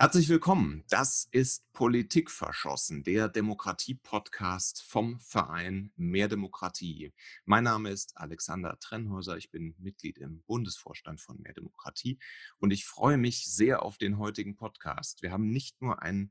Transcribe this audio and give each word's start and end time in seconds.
Herzlich 0.00 0.28
willkommen. 0.28 0.84
Das 0.90 1.26
ist 1.32 1.72
Politik 1.72 2.30
verschossen, 2.30 3.02
der 3.02 3.28
Demokratie-Podcast 3.28 4.84
vom 4.84 5.18
Verein 5.18 5.90
Mehr 5.96 6.28
Demokratie. 6.28 7.12
Mein 7.46 7.64
Name 7.64 7.90
ist 7.90 8.16
Alexander 8.16 8.78
Trennhäuser. 8.78 9.36
Ich 9.38 9.50
bin 9.50 9.74
Mitglied 9.76 10.18
im 10.18 10.42
Bundesvorstand 10.42 11.20
von 11.20 11.40
Mehr 11.40 11.52
Demokratie 11.52 12.20
und 12.60 12.70
ich 12.70 12.84
freue 12.84 13.16
mich 13.16 13.46
sehr 13.46 13.82
auf 13.82 13.98
den 13.98 14.18
heutigen 14.18 14.54
Podcast. 14.54 15.22
Wir 15.22 15.32
haben 15.32 15.50
nicht 15.50 15.82
nur 15.82 16.00
ein 16.00 16.30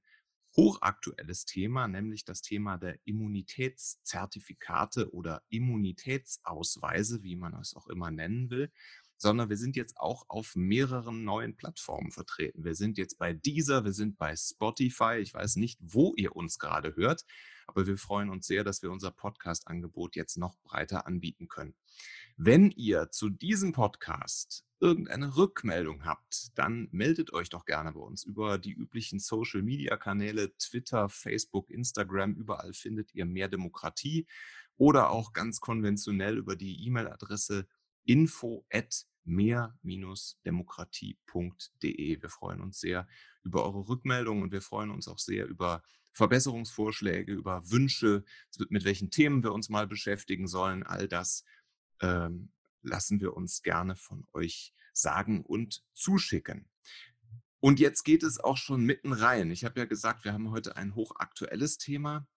hochaktuelles 0.56 1.44
Thema, 1.44 1.90
nämlich 1.90 2.24
das 2.24 2.42
Thema 2.42 2.78
der 2.78 2.98
Immunitätszertifikate 3.04 5.14
oder 5.14 5.44
Immunitätsausweise, 5.50 7.22
wie 7.22 7.36
man 7.36 7.54
es 7.56 7.76
auch 7.76 7.88
immer 7.88 8.12
nennen 8.12 8.50
will, 8.50 8.72
sondern 9.18 9.50
wir 9.50 9.58
sind 9.58 9.76
jetzt 9.76 9.98
auch 9.98 10.26
auf 10.30 10.56
mehreren 10.56 11.24
neuen 11.24 11.56
Plattformen 11.56 12.12
vertreten. 12.12 12.64
Wir 12.64 12.76
sind 12.76 12.98
jetzt 12.98 13.18
bei 13.18 13.34
Deezer, 13.34 13.84
wir 13.84 13.94
sind 13.94 14.18
bei 14.18 14.36
Spotify. 14.36 15.18
Ich 15.20 15.34
weiß 15.34 15.56
nicht, 15.56 15.80
wo 15.82 16.14
ihr 16.16 16.36
uns 16.36 16.60
gerade 16.60 16.96
hört, 16.96 17.26
aber 17.68 17.88
wir 17.88 17.98
freuen 17.98 18.30
uns 18.30 18.48
sehr, 18.48 18.64
dass 18.64 18.82
wir 18.82 18.92
unser 18.92 19.12
Podcast-Angebot 19.12 20.16
jetzt 20.16 20.38
noch 20.38 20.58
breiter 20.64 21.08
anbieten 21.08 21.48
können. 21.48 21.76
Wenn 22.38 22.72
ihr 22.72 23.10
zu 23.10 23.30
diesem 23.30 23.72
Podcast 23.72 24.64
irgendeine 24.80 25.36
Rückmeldung 25.36 26.06
habt, 26.06 26.52
dann 26.56 26.88
meldet 26.92 27.34
euch 27.34 27.50
doch 27.50 27.66
gerne 27.66 27.94
bei 27.94 28.00
uns 28.00 28.24
über 28.24 28.60
die 28.60 28.74
üblichen 28.74 29.20
Social-Media-Kanäle, 29.20 30.56
Twitter, 30.58 31.10
Facebook, 31.10 31.72
Instagram. 31.72 32.36
Überall 32.36 32.74
findet 32.74 33.14
ihr 33.16 33.26
mehr 33.26 33.48
Demokratie 33.48 34.28
oder 34.78 35.10
auch 35.10 35.34
ganz 35.34 35.60
konventionell 35.60 36.38
über 36.38 36.56
die 36.56 36.86
E-Mail-Adresse 36.86 37.68
info 38.06 38.66
at 38.72 39.06
mehr-demokratie.de. 39.28 42.22
Wir 42.22 42.30
freuen 42.30 42.62
uns 42.62 42.80
sehr 42.80 43.08
über 43.44 43.66
eure 43.66 43.88
Rückmeldungen 43.88 44.44
und 44.44 44.52
wir 44.52 44.62
freuen 44.62 44.92
uns 44.92 45.08
auch 45.08 45.20
sehr 45.20 45.48
über 45.48 45.82
Verbesserungsvorschläge, 46.14 47.34
über 47.34 47.70
Wünsche, 47.70 48.24
mit 48.70 48.86
welchen 48.86 49.12
Themen 49.12 49.44
wir 49.44 49.54
uns 49.54 49.70
mal 49.70 49.86
beschäftigen 49.86 50.48
sollen. 50.48 50.82
All 50.84 51.08
das 51.08 51.44
ähm, 52.02 52.52
lassen 52.82 53.22
wir 53.22 53.36
uns 53.36 53.62
gerne 53.62 53.96
von 53.96 54.26
euch 54.34 54.74
sagen 54.94 55.44
und 55.44 55.84
zuschicken. 55.94 56.68
Und 57.60 57.80
jetzt 57.80 58.04
geht 58.04 58.24
es 58.24 58.40
auch 58.40 58.58
schon 58.58 58.84
mitten 58.84 59.14
rein. 59.14 59.52
Ich 59.52 59.64
habe 59.64 59.80
ja 59.80 59.86
gesagt, 59.86 60.26
wir 60.26 60.34
haben 60.34 60.50
heute 60.52 60.76
ein 60.76 60.96
hochaktuelles 60.96 61.78
Thema. 61.78 62.28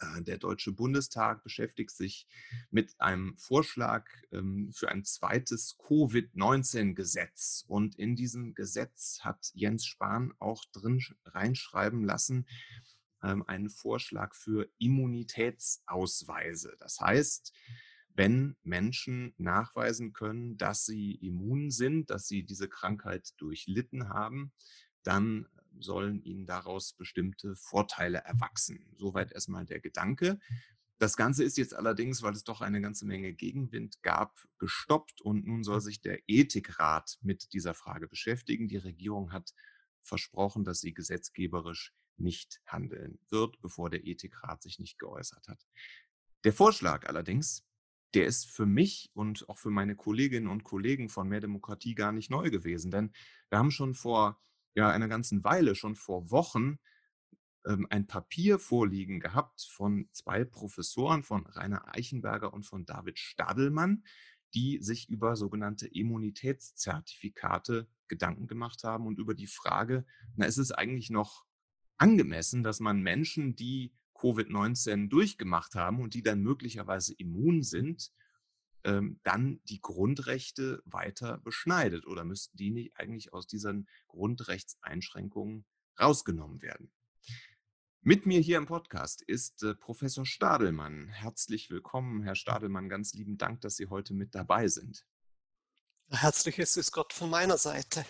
Äh, 0.00 0.22
der 0.22 0.38
Deutsche 0.38 0.72
Bundestag 0.72 1.42
beschäftigt 1.42 1.90
sich 1.90 2.26
mit 2.70 3.00
einem 3.00 3.36
Vorschlag 3.36 4.08
ähm, 4.32 4.70
für 4.72 4.88
ein 4.88 5.04
zweites 5.04 5.76
Covid-19-Gesetz. 5.78 7.64
Und 7.66 7.96
in 7.96 8.16
diesem 8.16 8.54
Gesetz 8.54 9.20
hat 9.22 9.50
Jens 9.54 9.86
Spahn 9.86 10.32
auch 10.38 10.64
drin 10.72 11.02
reinschreiben 11.24 12.04
lassen, 12.04 12.46
ähm, 13.22 13.42
einen 13.46 13.70
Vorschlag 13.70 14.34
für 14.34 14.68
Immunitätsausweise. 14.78 16.76
Das 16.78 17.00
heißt, 17.00 17.52
wenn 18.14 18.56
Menschen 18.64 19.32
nachweisen 19.36 20.12
können, 20.12 20.56
dass 20.58 20.84
sie 20.84 21.14
immun 21.14 21.70
sind, 21.70 22.10
dass 22.10 22.26
sie 22.26 22.42
diese 22.42 22.68
Krankheit 22.68 23.32
durchlitten 23.36 24.08
haben, 24.08 24.52
dann 25.04 25.46
sollen 25.80 26.22
ihnen 26.22 26.46
daraus 26.46 26.92
bestimmte 26.92 27.56
Vorteile 27.56 28.18
erwachsen. 28.18 28.92
Soweit 28.96 29.32
erstmal 29.32 29.64
der 29.64 29.80
Gedanke. 29.80 30.38
Das 30.98 31.16
Ganze 31.16 31.44
ist 31.44 31.56
jetzt 31.56 31.74
allerdings, 31.74 32.22
weil 32.22 32.32
es 32.32 32.42
doch 32.42 32.60
eine 32.60 32.80
ganze 32.80 33.06
Menge 33.06 33.32
Gegenwind 33.32 34.02
gab, 34.02 34.48
gestoppt 34.58 35.20
und 35.20 35.46
nun 35.46 35.62
soll 35.62 35.80
sich 35.80 36.00
der 36.00 36.20
Ethikrat 36.26 37.18
mit 37.22 37.52
dieser 37.52 37.74
Frage 37.74 38.08
beschäftigen. 38.08 38.66
Die 38.66 38.78
Regierung 38.78 39.32
hat 39.32 39.54
versprochen, 40.02 40.64
dass 40.64 40.80
sie 40.80 40.92
gesetzgeberisch 40.92 41.94
nicht 42.16 42.60
handeln 42.66 43.20
wird, 43.28 43.60
bevor 43.60 43.90
der 43.90 44.04
Ethikrat 44.04 44.62
sich 44.62 44.80
nicht 44.80 44.98
geäußert 44.98 45.46
hat. 45.46 45.64
Der 46.42 46.52
Vorschlag 46.52 47.06
allerdings, 47.08 47.64
der 48.14 48.26
ist 48.26 48.46
für 48.46 48.66
mich 48.66 49.10
und 49.14 49.48
auch 49.48 49.58
für 49.58 49.70
meine 49.70 49.94
Kolleginnen 49.94 50.48
und 50.48 50.64
Kollegen 50.64 51.08
von 51.08 51.28
Mehr 51.28 51.40
Demokratie 51.40 51.94
gar 51.94 52.10
nicht 52.10 52.30
neu 52.30 52.50
gewesen, 52.50 52.90
denn 52.90 53.12
wir 53.50 53.58
haben 53.58 53.70
schon 53.70 53.94
vor 53.94 54.40
ja 54.78 54.90
einer 54.90 55.08
ganzen 55.08 55.44
Weile, 55.44 55.74
schon 55.74 55.96
vor 55.96 56.30
Wochen, 56.30 56.78
ähm, 57.66 57.86
ein 57.90 58.06
Papier 58.06 58.58
vorliegen 58.58 59.20
gehabt 59.20 59.68
von 59.70 60.08
zwei 60.12 60.44
Professoren, 60.44 61.24
von 61.24 61.46
Rainer 61.46 61.94
Eichenberger 61.94 62.54
und 62.54 62.64
von 62.64 62.86
David 62.86 63.18
Stadelmann, 63.18 64.04
die 64.54 64.78
sich 64.80 65.08
über 65.08 65.36
sogenannte 65.36 65.88
Immunitätszertifikate 65.88 67.88
Gedanken 68.06 68.46
gemacht 68.46 68.84
haben 68.84 69.06
und 69.06 69.18
über 69.18 69.34
die 69.34 69.48
Frage, 69.48 70.06
na, 70.36 70.46
ist 70.46 70.58
es 70.58 70.72
eigentlich 70.72 71.10
noch 71.10 71.44
angemessen, 71.98 72.62
dass 72.62 72.80
man 72.80 73.02
Menschen, 73.02 73.56
die 73.56 73.92
Covid-19 74.14 75.08
durchgemacht 75.08 75.74
haben 75.74 76.00
und 76.00 76.14
die 76.14 76.22
dann 76.22 76.40
möglicherweise 76.40 77.14
immun 77.14 77.62
sind, 77.62 78.12
ähm, 78.84 79.20
dann 79.24 79.60
die 79.64 79.80
Grundrechte 79.80 80.82
weiter 80.84 81.38
beschneidet? 81.38 82.06
Oder 82.06 82.24
müssten 82.24 82.56
die 82.56 82.70
nicht 82.70 82.96
eigentlich 82.96 83.32
aus 83.32 83.46
diesen 83.46 83.88
Grundrechtseinschränkungen 84.08 85.64
rausgenommen 86.00 86.62
werden? 86.62 86.92
Mit 88.00 88.26
mir 88.26 88.40
hier 88.40 88.58
im 88.58 88.66
Podcast 88.66 89.22
ist 89.22 89.62
äh, 89.62 89.74
Professor 89.74 90.24
Stadelmann. 90.24 91.08
Herzlich 91.08 91.68
willkommen, 91.68 92.22
Herr 92.22 92.36
Stadelmann. 92.36 92.88
Ganz 92.88 93.12
lieben 93.12 93.36
Dank, 93.36 93.60
dass 93.60 93.76
Sie 93.76 93.88
heute 93.88 94.14
mit 94.14 94.34
dabei 94.34 94.68
sind. 94.68 95.04
Herzliches 96.10 96.76
ist 96.76 96.92
Gott 96.92 97.12
von 97.12 97.28
meiner 97.28 97.58
Seite. 97.58 98.06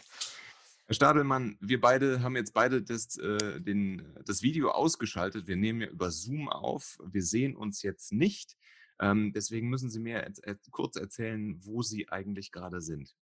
Herr 0.87 0.95
Stadelmann, 0.95 1.59
wir 1.61 1.81
beide 1.81 2.23
haben 2.23 2.37
jetzt 2.37 2.55
beide 2.55 2.83
das, 2.83 3.17
äh, 3.17 3.61
den, 3.61 4.15
das 4.25 4.43
Video 4.43 4.71
ausgeschaltet. 4.71 5.47
Wir 5.47 5.57
nehmen 5.57 5.81
ja 5.81 5.89
über 5.89 6.11
Zoom 6.11 6.49
auf. 6.49 6.99
Wir 7.05 7.23
sehen 7.23 7.57
uns 7.57 7.83
jetzt 7.83 8.13
nicht. 8.13 8.57
Ähm, 9.01 9.33
deswegen 9.33 9.69
müssen 9.69 9.91
Sie 9.91 10.01
mir 10.01 10.27
äh, 10.43 10.57
kurz 10.71 10.97
erzählen, 10.97 11.65
wo 11.65 11.83
Sie 11.83 12.09
eigentlich 12.09 12.53
gerade 12.53 12.81
sind. 12.81 13.15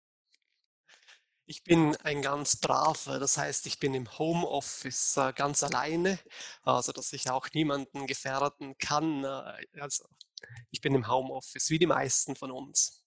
Ich 1.49 1.63
bin 1.63 1.95
ein 1.99 2.23
ganz 2.23 2.57
braver, 2.57 3.21
das 3.21 3.39
heißt, 3.39 3.67
ich 3.67 3.79
bin 3.79 3.95
im 3.95 4.19
Homeoffice 4.19 5.17
äh, 5.17 5.33
ganz 5.33 5.63
alleine, 5.63 6.19
also 6.63 6.91
dass 6.91 7.13
ich 7.13 7.31
auch 7.31 7.49
niemanden 7.53 8.09
gefährden 8.09 8.77
kann. 8.79 9.23
Äh, 9.23 9.67
also 9.79 10.09
ich 10.71 10.81
bin 10.81 10.95
im 10.95 11.09
Homeoffice, 11.09 11.71
wie 11.71 11.79
die 11.79 11.87
meisten 11.87 12.35
von 12.35 12.51
uns. 12.51 13.05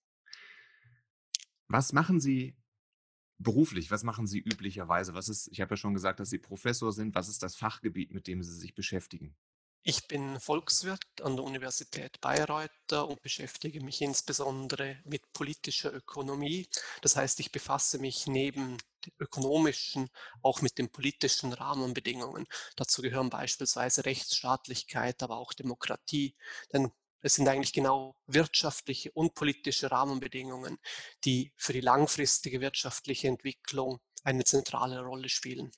Was 1.68 1.92
machen 1.92 2.22
Sie 2.22 2.56
beruflich? 3.40 3.92
Was 3.92 4.04
machen 4.04 4.26
Sie 4.26 4.40
üblicherweise? 4.40 5.14
Was 5.14 5.28
ist, 5.28 5.50
ich 5.52 5.60
habe 5.60 5.74
ja 5.74 5.78
schon 5.78 5.94
gesagt, 5.94 6.20
dass 6.20 6.30
Sie 6.30 6.40
Professor 6.40 6.94
sind. 6.94 7.16
Was 7.16 7.28
ist 7.28 7.44
das 7.44 7.56
Fachgebiet, 7.56 8.14
mit 8.14 8.28
dem 8.28 8.42
Sie 8.42 8.56
sich 8.56 8.74
beschäftigen? 8.74 9.36
Ich 9.84 10.08
bin 10.08 10.40
Volkswirt 10.42 11.22
an 11.22 11.38
der 11.38 11.46
Universität 11.46 12.20
Bayreuth 12.20 12.92
und 12.92 13.22
beschäftige 13.22 13.82
mich 13.82 14.02
insbesondere 14.02 15.00
mit 15.06 15.32
politischer 15.32 15.94
Ökonomie. 15.94 16.68
Das 17.02 17.16
heißt, 17.16 17.40
ich 17.40 17.52
befasse 17.52 17.98
mich 17.98 18.28
neben 18.28 18.78
ökonomischen 19.20 20.10
auch 20.42 20.62
mit 20.62 20.78
den 20.78 20.92
politischen 20.92 21.54
Rahmenbedingungen. 21.54 22.46
Dazu 22.76 23.02
gehören 23.02 23.30
beispielsweise 23.30 24.06
Rechtsstaatlichkeit, 24.06 25.24
aber 25.24 25.38
auch 25.38 25.54
Demokratie. 25.54 26.36
Denn 26.74 26.92
es 27.22 27.36
sind 27.36 27.48
eigentlich 27.48 27.74
genau 27.74 28.16
wirtschaftliche 28.28 29.12
und 29.14 29.34
politische 29.34 29.92
Rahmenbedingungen, 29.92 30.78
die 31.24 31.54
für 31.56 31.74
die 31.74 31.82
langfristige 31.82 32.60
wirtschaftliche 32.60 33.30
Entwicklung 33.30 34.00
eine 34.24 34.44
zentrale 34.44 35.02
Rolle 35.02 35.30
spielen 35.30 35.72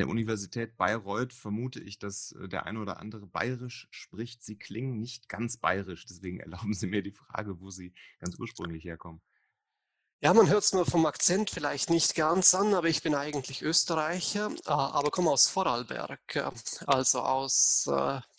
der 0.00 0.08
Universität 0.08 0.78
Bayreuth 0.78 1.34
vermute 1.34 1.78
ich, 1.78 1.98
dass 1.98 2.32
äh, 2.32 2.48
der 2.48 2.64
eine 2.64 2.80
oder 2.80 3.00
andere 3.00 3.26
bayerisch 3.26 3.86
spricht. 3.90 4.42
Sie 4.42 4.56
klingen 4.56 4.98
nicht 4.98 5.28
ganz 5.28 5.58
bayerisch, 5.58 6.06
deswegen 6.06 6.40
erlauben 6.40 6.72
Sie 6.72 6.86
mir 6.86 7.02
die 7.02 7.12
Frage, 7.12 7.60
wo 7.60 7.68
Sie 7.68 7.92
ganz 8.18 8.38
ursprünglich 8.38 8.82
herkommen. 8.82 9.20
Ja, 10.22 10.32
man 10.32 10.48
hört 10.48 10.64
es 10.64 10.72
mir 10.72 10.86
vom 10.86 11.04
Akzent 11.04 11.50
vielleicht 11.50 11.90
nicht 11.90 12.14
ganz 12.14 12.54
an, 12.54 12.72
aber 12.72 12.88
ich 12.88 13.02
bin 13.02 13.14
eigentlich 13.14 13.60
Österreicher, 13.60 14.50
äh, 14.64 14.70
aber 14.70 15.10
komme 15.10 15.30
aus 15.30 15.48
Vorarlberg, 15.48 16.34
äh, 16.34 16.50
also 16.86 17.20
aus 17.20 17.86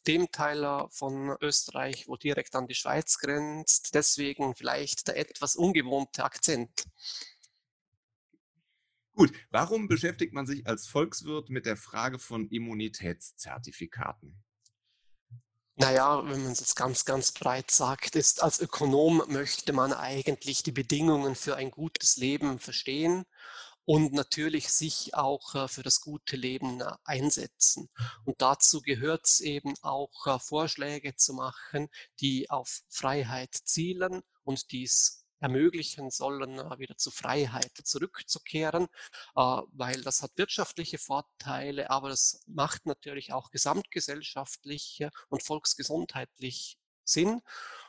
dem 0.07 0.31
Teil 0.31 0.87
von 0.89 1.35
Österreich, 1.41 2.07
wo 2.07 2.15
direkt 2.15 2.55
an 2.55 2.65
die 2.65 2.73
Schweiz 2.73 3.19
grenzt. 3.19 3.93
Deswegen 3.93 4.55
vielleicht 4.55 5.09
der 5.09 5.17
etwas 5.17 5.55
ungewohnte 5.55 6.23
Akzent. 6.23 6.85
Gut, 9.13 9.31
warum 9.49 9.87
beschäftigt 9.87 10.33
man 10.33 10.45
sich 10.45 10.65
als 10.67 10.87
Volkswirt 10.87 11.49
mit 11.49 11.65
der 11.65 11.77
Frage 11.77 12.17
von 12.17 12.47
Immunitätszertifikaten? 12.47 14.41
Naja, 15.75 16.23
wenn 16.29 16.43
man 16.43 16.51
es 16.51 16.59
jetzt 16.59 16.75
ganz, 16.75 17.05
ganz 17.05 17.31
breit 17.31 17.71
sagt, 17.71 18.15
ist, 18.15 18.43
als 18.43 18.59
Ökonom 18.59 19.23
möchte 19.27 19.73
man 19.73 19.93
eigentlich 19.93 20.63
die 20.63 20.71
Bedingungen 20.71 21.35
für 21.35 21.55
ein 21.55 21.71
gutes 21.71 22.17
Leben 22.17 22.59
verstehen 22.59 23.25
und 23.85 24.13
natürlich 24.13 24.69
sich 24.69 25.15
auch 25.15 25.55
äh, 25.55 25.67
für 25.67 25.83
das 25.83 26.01
gute 26.01 26.35
Leben 26.35 26.81
äh, 26.81 26.91
einsetzen. 27.03 27.89
Und 28.25 28.41
dazu 28.41 28.81
gehört 28.81 29.25
es 29.25 29.39
eben 29.39 29.73
auch 29.81 30.27
äh, 30.27 30.39
Vorschläge 30.39 31.15
zu 31.15 31.33
machen, 31.33 31.89
die 32.19 32.49
auf 32.49 32.81
Freiheit 32.89 33.53
zielen 33.53 34.21
und 34.43 34.71
dies 34.71 35.20
ermöglichen 35.41 36.11
sollen, 36.11 36.59
äh, 36.59 36.79
wieder 36.79 36.97
zur 36.97 37.11
Freiheit 37.11 37.71
zurückzukehren, 37.83 38.85
äh, 39.35 39.41
weil 39.73 40.01
das 40.03 40.21
hat 40.21 40.31
wirtschaftliche 40.37 40.97
Vorteile, 40.97 41.89
aber 41.89 42.09
das 42.09 42.41
macht 42.47 42.85
natürlich 42.85 43.33
auch 43.33 43.51
gesamtgesellschaftlich 43.51 45.05
und 45.29 45.43
volksgesundheitlich 45.43 46.77
Sinn. 47.03 47.41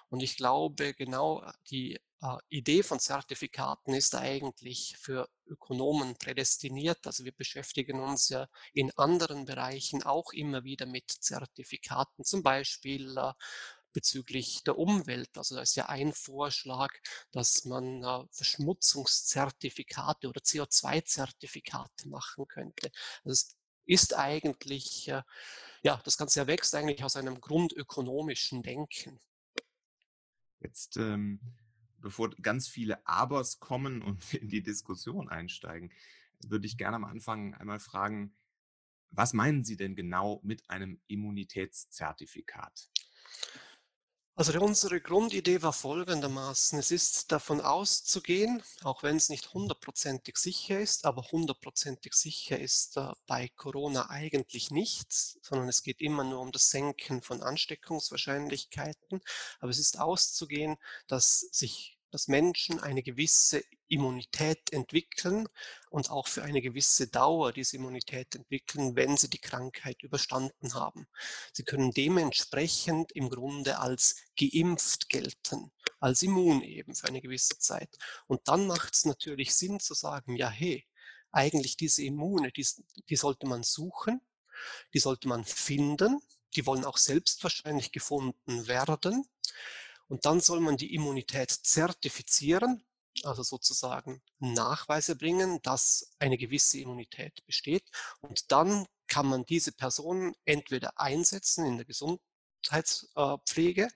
Und 0.09 0.23
ich 0.23 0.37
glaube, 0.37 0.95
genau 0.95 1.45
die 1.71 1.99
äh, 2.21 2.37
Idee 2.49 2.83
von 2.83 3.01
Zertifikaten 3.01 3.95
ist 3.95 4.15
eigentlich 4.15 4.97
für 4.99 5.29
Ökonomen 5.47 6.17
prädestiniert. 6.17 7.07
Also 7.07 7.25
wir 7.25 7.33
beschäftigen 7.33 8.01
uns 8.01 8.29
ja 8.29 8.49
in 8.73 8.91
anderen 8.97 9.45
Bereichen 9.45 10.03
auch 10.03 10.33
immer 10.33 10.65
wieder 10.65 10.87
mit 10.87 11.11
Zertifikaten, 11.11 12.25
zum 12.25 12.43
Beispiel 12.43 13.17
bezüglich 13.93 14.63
der 14.65 14.79
Umwelt. 14.79 15.37
Also 15.37 15.55
da 15.55 15.63
ist 15.63 15.77
ja 15.77 15.87
ein 15.87 16.13
Vorschlag, 16.13 16.93
dass 17.31 17.65
man 17.65 18.03
äh, 18.03 18.25
Verschmutzungszertifikate 18.31 20.29
oder 20.29 20.41
CO2-Zertifikate 20.41 22.09
machen 22.09 22.47
könnte. 22.49 22.91
Also 23.25 23.47
ist 23.85 24.15
eigentlich, 24.15 25.09
äh, 25.09 25.23
ja, 25.83 26.01
das 26.05 26.17
Ganze 26.17 26.41
erwächst 26.41 26.75
eigentlich 26.75 27.05
aus 27.05 27.17
einem 27.17 27.41
grundökonomischen 27.41 28.63
Denken. 28.63 29.19
Jetzt, 30.61 30.97
ähm, 30.97 31.41
bevor 31.99 32.31
ganz 32.41 32.69
viele 32.69 33.05
Abers 33.07 33.59
kommen 33.59 34.03
und 34.03 34.35
in 34.35 34.49
die 34.49 34.63
Diskussion 34.63 35.29
einsteigen, 35.29 35.93
würde 36.45 36.67
ich 36.67 36.77
gerne 36.77 36.97
am 36.97 37.05
Anfang 37.05 37.55
einmal 37.55 37.81
fragen, 37.81 38.35
was 39.11 39.35
meinen 39.35 39.63
Sie 39.63 39.77
denn 39.77 39.95
genau 39.95 40.41
mit 40.43 40.69
einem 40.71 41.01
Immunitätszertifikat? 41.07 42.89
Also 44.35 44.59
unsere 44.61 45.03
Grundidee 45.03 45.61
war 45.61 45.75
folgendermaßen. 45.75 46.79
Es 46.79 46.91
ist 46.91 47.31
davon 47.33 47.61
auszugehen, 47.61 48.63
auch 48.83 49.03
wenn 49.03 49.17
es 49.17 49.29
nicht 49.29 49.53
hundertprozentig 49.53 50.39
sicher 50.39 50.81
ist, 50.81 51.05
aber 51.05 51.23
hundertprozentig 51.31 52.15
sicher 52.15 52.59
ist 52.59 52.99
bei 53.27 53.49
Corona 53.57 54.09
eigentlich 54.09 54.71
nichts, 54.71 55.39
sondern 55.43 55.69
es 55.69 55.83
geht 55.83 56.01
immer 56.01 56.25
nur 56.25 56.41
um 56.41 56.51
das 56.51 56.71
Senken 56.71 57.21
von 57.21 57.43
Ansteckungswahrscheinlichkeiten. 57.43 59.21
Aber 59.61 59.71
es 59.71 59.79
ist 59.79 60.01
auszugehen, 60.01 60.79
dass 61.09 61.41
sich 61.53 61.99
dass 62.13 62.29
Menschen 62.29 62.79
eine 62.79 63.03
gewisse 63.03 63.65
Immunität 63.89 64.73
entwickeln 64.73 65.49
und 65.91 66.11
auch 66.11 66.29
für 66.29 66.43
eine 66.43 66.63
gewisse 66.63 67.09
Dauer 67.09 67.53
diese 67.53 67.77
Immunität 67.77 68.35
entwickeln, 68.35 68.95
wenn 68.97 69.17
sie 69.17 69.29
die 69.29 69.41
Krankheit 69.41 70.03
überstanden 70.03 70.75
haben. 70.75 71.09
Sie 71.53 71.65
können 71.65 71.91
dementsprechend 71.91 73.13
im 73.13 73.29
Grunde 73.29 73.79
als 73.79 74.17
geimpft 74.39 75.09
gelten, 75.09 75.73
als 76.01 76.23
immun 76.23 76.63
eben 76.63 76.95
für 76.95 77.09
eine 77.09 77.21
gewisse 77.21 77.59
Zeit. 77.59 77.97
Und 78.27 78.47
dann 78.47 78.67
macht 78.67 78.95
es 78.95 79.05
natürlich 79.05 79.55
Sinn 79.55 79.81
zu 79.81 79.95
sagen, 79.95 80.37
ja, 80.37 80.49
hey, 80.49 80.87
eigentlich 81.33 81.77
diese 81.77 82.05
Immune, 82.05 82.53
die, 82.53 82.67
die 83.09 83.17
sollte 83.17 83.47
man 83.47 83.63
suchen, 83.63 84.21
die 84.93 84.99
sollte 84.99 85.29
man 85.29 85.45
finden, 85.45 86.21
die 86.55 86.67
wollen 86.67 86.85
auch 86.85 86.99
selbst 86.99 87.43
wahrscheinlich 87.43 87.93
gefunden 87.93 88.67
werden. 88.67 89.27
Und 90.13 90.27
dann 90.27 90.41
soll 90.41 90.61
man 90.61 90.77
die 90.77 90.95
Immunität 90.95 91.51
zertifizieren, 91.51 92.85
also 93.23 93.43
sozusagen 93.43 94.21
Nachweise 94.41 95.17
bringen, 95.17 95.63
dass 95.63 96.13
eine 96.19 96.37
gewisse 96.37 96.81
Immunität 96.81 97.43
besteht. 97.47 97.89
Und 98.21 98.53
dann 98.53 98.85
kann 99.07 99.25
man 99.25 99.47
diese 99.47 99.73
Person 99.73 100.35
entweder 100.45 101.01
einsetzen 101.01 101.65
in 101.65 101.79
der 101.79 101.87
Gesundheitspflege 101.87 103.89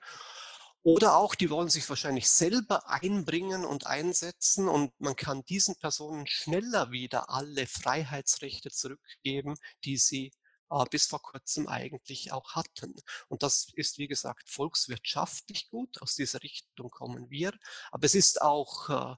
oder 0.82 1.16
auch, 1.16 1.34
die 1.34 1.50
wollen 1.50 1.68
sich 1.68 1.86
wahrscheinlich 1.86 2.30
selber 2.30 2.88
einbringen 2.88 3.66
und 3.66 3.86
einsetzen 3.86 4.68
und 4.68 4.98
man 4.98 5.16
kann 5.16 5.44
diesen 5.44 5.76
Personen 5.76 6.26
schneller 6.26 6.92
wieder 6.92 7.28
alle 7.28 7.66
Freiheitsrechte 7.66 8.70
zurückgeben, 8.70 9.56
die 9.84 9.98
sie 9.98 10.32
äh, 10.70 10.84
bis 10.90 11.06
vor 11.06 11.22
kurzem 11.22 11.68
eigentlich 11.68 12.32
auch 12.32 12.54
hatten. 12.54 12.94
Und 13.28 13.42
das 13.42 13.68
ist, 13.74 13.98
wie 13.98 14.08
gesagt, 14.08 14.48
volkswirtschaftlich 14.48 15.68
gut. 15.68 16.00
Aus 16.02 16.14
dieser 16.14 16.42
Richtung 16.42 16.90
kommen 16.90 17.30
wir. 17.30 17.52
Aber 17.90 18.04
es 18.04 18.14
ist 18.14 18.42
auch 18.42 18.88
äh, 18.88 19.16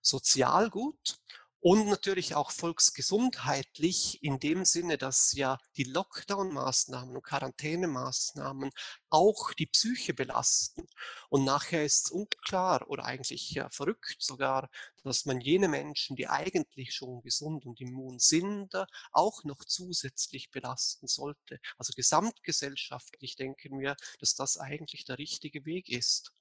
sozial 0.00 0.70
gut 0.70 1.18
und 1.64 1.86
natürlich 1.86 2.34
auch 2.34 2.50
volksgesundheitlich 2.50 4.22
in 4.22 4.38
dem 4.38 4.66
Sinne, 4.66 4.98
dass 4.98 5.32
ja 5.32 5.58
die 5.78 5.84
Lockdown-Maßnahmen 5.84 7.16
und 7.16 7.24
Quarantänemaßnahmen 7.24 8.70
auch 9.08 9.54
die 9.54 9.64
Psyche 9.64 10.12
belasten. 10.12 10.86
Und 11.30 11.44
nachher 11.44 11.82
ist 11.82 12.04
es 12.04 12.10
unklar 12.10 12.86
oder 12.90 13.06
eigentlich 13.06 13.50
ja 13.52 13.70
verrückt 13.70 14.16
sogar, 14.18 14.68
dass 15.04 15.24
man 15.24 15.40
jene 15.40 15.68
Menschen, 15.68 16.16
die 16.16 16.28
eigentlich 16.28 16.94
schon 16.94 17.22
gesund 17.22 17.64
und 17.64 17.80
immun 17.80 18.18
sind, 18.18 18.74
auch 19.10 19.42
noch 19.44 19.64
zusätzlich 19.64 20.50
belasten 20.50 21.06
sollte. 21.06 21.60
Also 21.78 21.94
gesamtgesellschaftlich 21.96 23.36
denken 23.36 23.80
wir, 23.80 23.96
dass 24.20 24.34
das 24.34 24.58
eigentlich 24.58 25.06
der 25.06 25.16
richtige 25.16 25.64
Weg 25.64 25.88
ist. 25.88 26.34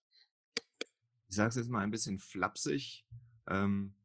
Ich 1.29 1.37
sage 1.37 1.47
es 1.47 1.55
jetzt 1.55 1.69
mal 1.69 1.79
ein 1.79 1.91
bisschen 1.91 2.19
flapsig. 2.19 3.05
Ähm 3.47 3.95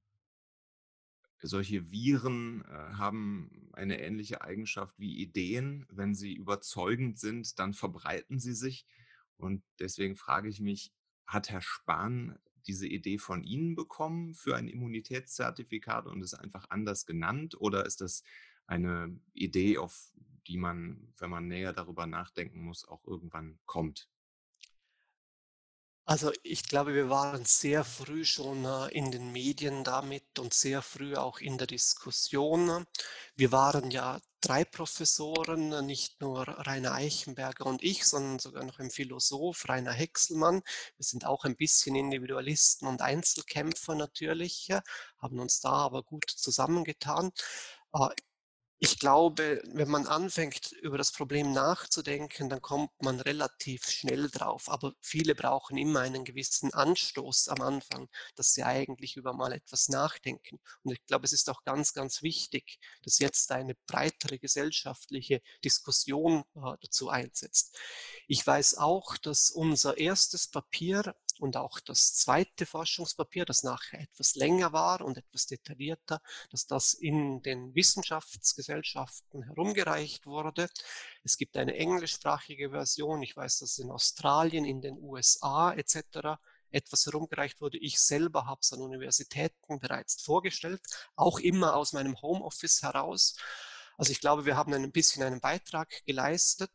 solche 1.42 1.90
Viren 1.90 2.64
äh, 2.64 2.94
haben 2.94 3.68
eine 3.72 4.00
ähnliche 4.00 4.42
Eigenschaft 4.42 4.98
wie 4.98 5.18
Ideen. 5.18 5.86
Wenn 5.90 6.14
sie 6.14 6.34
überzeugend 6.34 7.18
sind, 7.18 7.58
dann 7.58 7.74
verbreiten 7.74 8.38
sie 8.38 8.54
sich. 8.54 8.86
Und 9.36 9.62
deswegen 9.78 10.16
frage 10.16 10.48
ich 10.48 10.60
mich, 10.60 10.92
hat 11.26 11.50
Herr 11.50 11.62
Spahn 11.62 12.38
diese 12.66 12.86
Idee 12.86 13.18
von 13.18 13.42
Ihnen 13.44 13.74
bekommen 13.74 14.34
für 14.34 14.56
ein 14.56 14.68
Immunitätszertifikat 14.68 16.06
und 16.06 16.22
es 16.22 16.34
einfach 16.34 16.66
anders 16.70 17.06
genannt? 17.06 17.60
Oder 17.60 17.86
ist 17.86 18.00
das 18.00 18.22
eine 18.66 19.18
Idee, 19.32 19.78
auf 19.78 20.12
die 20.46 20.58
man, 20.58 21.12
wenn 21.18 21.30
man 21.30 21.48
näher 21.48 21.72
darüber 21.72 22.06
nachdenken 22.06 22.62
muss, 22.62 22.86
auch 22.86 23.06
irgendwann 23.06 23.58
kommt? 23.64 24.08
Also 26.10 26.32
ich 26.42 26.62
glaube, 26.64 26.94
wir 26.94 27.10
waren 27.10 27.44
sehr 27.44 27.84
früh 27.84 28.24
schon 28.24 28.64
äh, 28.64 28.86
in 28.96 29.10
den 29.10 29.30
Medien 29.30 29.84
damit 29.84 30.38
und 30.38 30.54
sehr 30.54 30.80
früh 30.80 31.14
auch 31.16 31.38
in 31.38 31.58
der 31.58 31.66
Diskussion. 31.66 32.86
Wir 33.36 33.52
waren 33.52 33.90
ja 33.90 34.18
drei 34.40 34.64
Professoren, 34.64 35.70
äh, 35.70 35.82
nicht 35.82 36.18
nur 36.22 36.48
Rainer 36.48 36.92
Eichenberger 36.94 37.66
und 37.66 37.82
ich, 37.82 38.06
sondern 38.06 38.38
sogar 38.38 38.64
noch 38.64 38.78
ein 38.78 38.90
Philosoph, 38.90 39.68
Rainer 39.68 39.92
Hexelmann. 39.92 40.62
Wir 40.96 41.04
sind 41.04 41.26
auch 41.26 41.44
ein 41.44 41.56
bisschen 41.56 41.94
Individualisten 41.94 42.88
und 42.88 43.02
Einzelkämpfer 43.02 43.94
natürlich, 43.94 44.70
haben 45.18 45.38
uns 45.38 45.60
da 45.60 45.72
aber 45.72 46.02
gut 46.02 46.24
zusammengetan. 46.30 47.32
Ich 48.80 49.00
glaube, 49.00 49.60
wenn 49.72 49.88
man 49.88 50.06
anfängt, 50.06 50.70
über 50.82 50.98
das 50.98 51.10
Problem 51.10 51.52
nachzudenken, 51.52 52.48
dann 52.48 52.62
kommt 52.62 52.92
man 53.02 53.18
relativ 53.18 53.90
schnell 53.90 54.30
drauf. 54.30 54.68
Aber 54.68 54.94
viele 55.00 55.34
brauchen 55.34 55.76
immer 55.76 56.00
einen 56.00 56.24
gewissen 56.24 56.72
Anstoß 56.72 57.48
am 57.48 57.60
Anfang, 57.60 58.08
dass 58.36 58.54
sie 58.54 58.62
eigentlich 58.62 59.16
über 59.16 59.32
mal 59.32 59.52
etwas 59.52 59.88
nachdenken. 59.88 60.60
Und 60.84 60.92
ich 60.92 61.04
glaube, 61.06 61.24
es 61.24 61.32
ist 61.32 61.50
auch 61.50 61.64
ganz, 61.64 61.92
ganz 61.92 62.22
wichtig, 62.22 62.78
dass 63.02 63.18
jetzt 63.18 63.50
eine 63.50 63.74
breitere 63.88 64.38
gesellschaftliche 64.38 65.42
Diskussion 65.64 66.44
äh, 66.54 66.76
dazu 66.80 67.08
einsetzt. 67.08 67.76
Ich 68.28 68.46
weiß 68.46 68.76
auch, 68.78 69.16
dass 69.16 69.50
unser 69.50 69.98
erstes 69.98 70.46
Papier 70.46 71.16
und 71.40 71.56
auch 71.56 71.80
das 71.80 72.14
zweite 72.14 72.66
Forschungspapier, 72.66 73.44
das 73.44 73.62
nachher 73.62 74.00
etwas 74.00 74.34
länger 74.34 74.72
war 74.72 75.00
und 75.02 75.18
etwas 75.18 75.46
detaillierter, 75.46 76.20
dass 76.50 76.66
das 76.66 76.94
in 76.94 77.42
den 77.42 77.74
Wissenschaftsgesellschaften 77.74 79.42
herumgereicht 79.44 80.26
wurde. 80.26 80.68
Es 81.24 81.36
gibt 81.36 81.56
eine 81.56 81.74
englischsprachige 81.76 82.70
Version. 82.70 83.22
Ich 83.22 83.36
weiß, 83.36 83.58
dass 83.58 83.78
in 83.78 83.90
Australien, 83.90 84.64
in 84.64 84.80
den 84.80 84.98
USA 84.98 85.72
etc 85.72 86.38
etwas 86.70 87.06
herumgereicht 87.06 87.60
wurde. 87.60 87.78
Ich 87.78 88.00
selber 88.00 88.46
habe 88.46 88.60
es 88.60 88.72
an 88.72 88.80
Universitäten 88.80 89.80
bereits 89.80 90.20
vorgestellt, 90.22 90.80
auch 91.16 91.38
immer 91.38 91.76
aus 91.76 91.92
meinem 91.92 92.20
Homeoffice 92.20 92.82
heraus. 92.82 93.36
Also 93.98 94.12
ich 94.12 94.20
glaube, 94.20 94.46
wir 94.46 94.56
haben 94.56 94.72
ein 94.72 94.92
bisschen 94.92 95.24
einen 95.24 95.40
Beitrag 95.40 95.88
geleistet, 96.06 96.70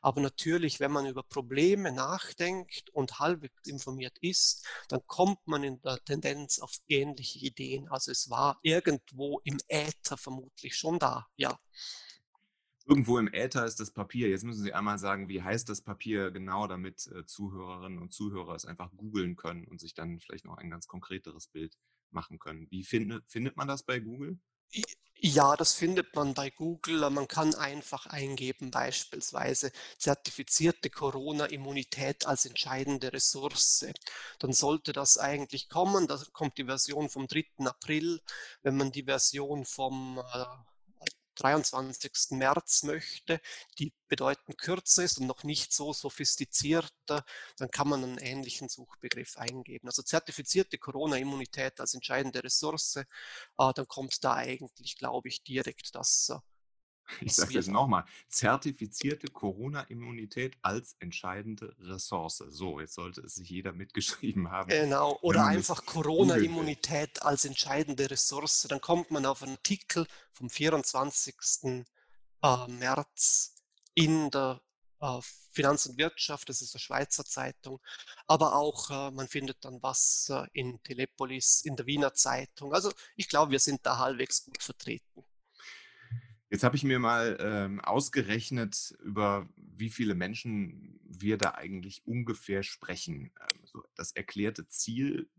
aber 0.00 0.22
natürlich, 0.22 0.80
wenn 0.80 0.90
man 0.90 1.04
über 1.06 1.22
Probleme 1.22 1.92
nachdenkt 1.92 2.88
und 2.94 3.18
halbwegs 3.18 3.66
informiert 3.66 4.16
ist, 4.22 4.66
dann 4.88 5.06
kommt 5.06 5.46
man 5.46 5.64
in 5.64 5.82
der 5.82 6.02
Tendenz 6.02 6.58
auf 6.60 6.72
ähnliche 6.88 7.40
Ideen. 7.40 7.88
Also 7.90 8.10
es 8.10 8.30
war 8.30 8.58
irgendwo 8.62 9.40
im 9.44 9.58
Äther 9.68 10.16
vermutlich 10.16 10.74
schon 10.74 10.98
da, 10.98 11.26
ja. 11.36 11.58
Irgendwo 12.86 13.18
im 13.18 13.28
Äther 13.32 13.66
ist 13.66 13.78
das 13.78 13.90
Papier. 13.90 14.30
Jetzt 14.30 14.44
müssen 14.44 14.62
Sie 14.62 14.72
einmal 14.72 14.98
sagen, 14.98 15.28
wie 15.28 15.42
heißt 15.42 15.68
das 15.68 15.82
Papier 15.82 16.30
genau, 16.30 16.66
damit 16.66 17.06
äh, 17.08 17.26
Zuhörerinnen 17.26 17.98
und 17.98 18.14
Zuhörer 18.14 18.54
es 18.54 18.64
einfach 18.64 18.90
googeln 18.96 19.36
können 19.36 19.64
und 19.66 19.78
sich 19.78 19.92
dann 19.92 20.20
vielleicht 20.20 20.46
noch 20.46 20.56
ein 20.56 20.70
ganz 20.70 20.88
konkreteres 20.88 21.48
Bild 21.48 21.76
machen 22.10 22.38
können. 22.38 22.66
Wie 22.70 22.82
findet, 22.82 23.30
findet 23.30 23.58
man 23.58 23.68
das 23.68 23.82
bei 23.84 24.00
Google? 24.00 24.38
Ja, 25.24 25.56
das 25.56 25.74
findet 25.74 26.14
man 26.16 26.34
bei 26.34 26.50
Google. 26.50 27.08
Man 27.10 27.28
kann 27.28 27.54
einfach 27.54 28.06
eingeben, 28.06 28.72
beispielsweise 28.72 29.70
zertifizierte 29.96 30.90
Corona-Immunität 30.90 32.26
als 32.26 32.44
entscheidende 32.44 33.12
Ressource. 33.12 33.86
Dann 34.40 34.52
sollte 34.52 34.92
das 34.92 35.18
eigentlich 35.18 35.68
kommen. 35.68 36.08
Da 36.08 36.20
kommt 36.32 36.58
die 36.58 36.64
Version 36.64 37.08
vom 37.08 37.28
3. 37.28 37.44
April. 37.66 38.20
Wenn 38.62 38.76
man 38.76 38.90
die 38.90 39.04
Version 39.04 39.64
vom 39.64 40.18
äh, 40.18 40.44
23. 41.42 42.12
März 42.30 42.82
möchte, 42.84 43.40
die 43.78 43.92
bedeutend 44.08 44.58
kürzer 44.58 45.04
ist 45.04 45.18
und 45.18 45.26
noch 45.26 45.42
nicht 45.44 45.72
so 45.72 45.92
sophistiziert, 45.92 46.92
dann 47.06 47.70
kann 47.70 47.88
man 47.88 48.04
einen 48.04 48.18
ähnlichen 48.18 48.68
Suchbegriff 48.68 49.36
eingeben. 49.36 49.88
Also 49.88 50.02
zertifizierte 50.02 50.78
Corona-Immunität 50.78 51.80
als 51.80 51.94
entscheidende 51.94 52.44
Ressource, 52.44 52.96
äh, 52.96 53.04
dann 53.56 53.88
kommt 53.88 54.22
da 54.24 54.34
eigentlich, 54.34 54.96
glaube 54.98 55.28
ich, 55.28 55.42
direkt 55.42 55.94
das 55.94 56.30
äh, 56.30 56.51
ich 57.20 57.34
sage 57.34 57.58
es 57.58 57.68
nochmal, 57.68 58.04
zertifizierte 58.28 59.28
Corona-Immunität 59.28 60.56
als 60.62 60.96
entscheidende 61.00 61.74
Ressource. 61.80 62.44
So, 62.48 62.80
jetzt 62.80 62.94
sollte 62.94 63.20
es 63.22 63.34
sich 63.34 63.48
jeder 63.48 63.72
mitgeschrieben 63.72 64.50
haben. 64.50 64.68
Genau, 64.68 65.18
oder 65.22 65.44
einfach 65.46 65.84
Corona-Immunität 65.86 67.22
als 67.22 67.44
entscheidende 67.44 68.10
Ressource. 68.10 68.66
Dann 68.68 68.80
kommt 68.80 69.10
man 69.10 69.26
auf 69.26 69.42
einen 69.42 69.52
Artikel 69.52 70.06
vom 70.32 70.50
24. 70.50 71.34
Äh, 72.42 72.66
März 72.66 73.54
in 73.94 74.30
der 74.30 74.60
äh, 75.00 75.20
Finanz 75.52 75.86
und 75.86 75.98
Wirtschaft, 75.98 76.48
das 76.48 76.60
ist 76.60 76.74
eine 76.74 76.80
Schweizer 76.80 77.24
Zeitung, 77.24 77.80
aber 78.26 78.56
auch 78.56 78.90
äh, 78.90 79.10
man 79.12 79.28
findet 79.28 79.64
dann 79.64 79.82
was 79.82 80.32
in 80.52 80.82
Telepolis, 80.82 81.62
in 81.64 81.76
der 81.76 81.86
Wiener 81.86 82.14
Zeitung. 82.14 82.74
Also 82.74 82.90
ich 83.16 83.28
glaube, 83.28 83.52
wir 83.52 83.60
sind 83.60 83.86
da 83.86 83.98
halbwegs 83.98 84.44
gut 84.44 84.62
vertreten. 84.62 85.24
Jetzt 86.52 86.64
habe 86.64 86.76
ich 86.76 86.84
mir 86.84 86.98
mal 86.98 87.38
ähm, 87.40 87.80
ausgerechnet, 87.80 88.94
über 89.02 89.48
wie 89.56 89.88
viele 89.88 90.14
Menschen 90.14 91.00
wir 91.02 91.38
da 91.38 91.52
eigentlich 91.52 92.06
ungefähr 92.06 92.62
sprechen. 92.62 93.32
Ähm, 93.40 93.82
das 93.94 94.12
erklärte 94.12 94.68
Ziel 94.68 95.30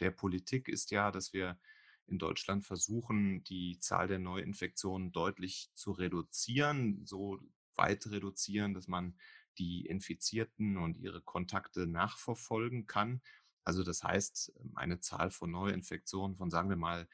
der 0.00 0.12
Politik 0.12 0.68
ist 0.68 0.90
ja, 0.90 1.10
dass 1.10 1.34
wir 1.34 1.58
in 2.06 2.18
Deutschland 2.18 2.64
versuchen, 2.64 3.44
die 3.44 3.78
Zahl 3.80 4.08
der 4.08 4.18
Neuinfektionen 4.18 5.12
deutlich 5.12 5.70
zu 5.74 5.92
reduzieren, 5.92 7.04
so 7.04 7.38
weit 7.74 8.06
reduzieren, 8.06 8.72
dass 8.72 8.88
man 8.88 9.14
die 9.58 9.84
Infizierten 9.84 10.78
und 10.78 10.96
ihre 10.96 11.20
Kontakte 11.20 11.86
nachverfolgen 11.86 12.86
kann. 12.86 13.20
Also 13.62 13.82
das 13.82 14.02
heißt, 14.02 14.54
ähm, 14.58 14.72
eine 14.74 15.00
Zahl 15.00 15.30
von 15.30 15.50
Neuinfektionen 15.50 16.38
von, 16.38 16.48
sagen 16.48 16.70
wir 16.70 16.76
mal, 16.76 17.06